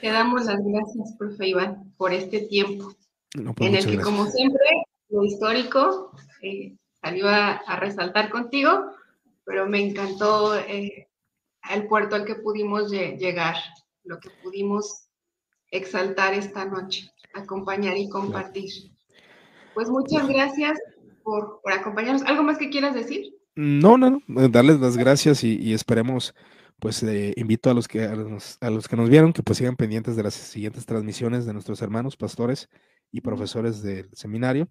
[0.00, 2.94] Te damos las gracias, profe Iván, por este tiempo
[3.56, 4.64] pues en el que, como siempre,
[5.08, 6.12] lo histórico
[6.42, 8.94] eh, salió a resaltar contigo
[9.44, 11.08] pero me encantó eh,
[11.70, 13.56] el puerto al que pudimos llegar,
[14.02, 15.08] lo que pudimos
[15.70, 18.70] exaltar esta noche, acompañar y compartir.
[19.74, 20.78] Pues muchas gracias
[21.24, 22.22] por, acompañarnos.
[22.22, 23.34] ¿Algo más que quieras decir?
[23.56, 26.34] No, no, no, eh, darles las gracias y, esperemos,
[26.78, 28.14] pues eh, invito a los, que, a
[28.70, 32.16] los, que nos vieron que pues sigan pendientes de las siguientes transmisiones de nuestros hermanos
[32.16, 32.68] pastores
[33.10, 34.68] y profesores del seminario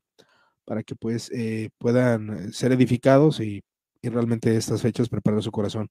[0.65, 1.29] para que pues
[1.77, 3.63] puedan ser edificados y
[4.03, 5.87] y realmente estas fechas preparan su corazón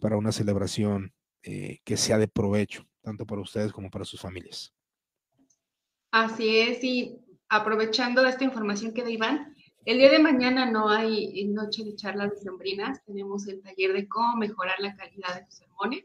[0.00, 4.72] para una celebración eh, que sea de provecho, tanto para ustedes como para sus familias.
[6.12, 11.44] Así es, y aprovechando esta información que da Iván, el día de mañana no hay
[11.46, 16.04] noche de charlas decembrinas, tenemos el taller de cómo mejorar la calidad de tus sermones.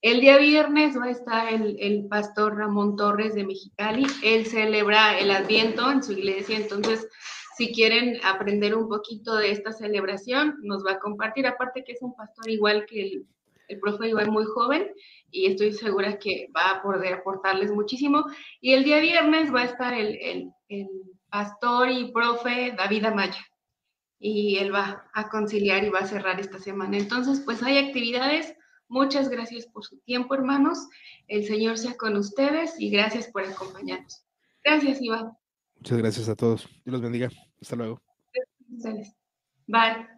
[0.00, 4.04] El día viernes va a estar el, el, pastor Ramón Torres de Mexicali.
[4.24, 7.08] Él celebra el Adviento en su iglesia, entonces
[7.56, 11.46] si quieren aprender un poquito de esta celebración, nos va a compartir.
[11.46, 13.26] Aparte que es un pastor igual que el,
[13.68, 14.90] el profe Iván, muy joven,
[15.30, 18.24] y estoy segura que va a poder aportarles muchísimo.
[18.60, 20.18] Y el día viernes va a estar el,
[20.68, 20.88] el,
[21.32, 23.44] pastor y profe David Amaya.
[24.20, 26.96] Y él va a conciliar y va a cerrar esta semana.
[26.98, 28.54] Entonces, pues hay actividades.
[28.86, 30.86] Muchas gracias por su tiempo, hermanos.
[31.26, 34.24] El Señor sea con ustedes y gracias por acompañarnos.
[34.62, 35.32] Gracias, Iván.
[35.76, 36.68] Muchas gracias a todos.
[36.84, 37.30] Dios los bendiga.
[37.60, 38.00] Hasta luego.
[39.66, 40.11] Bye.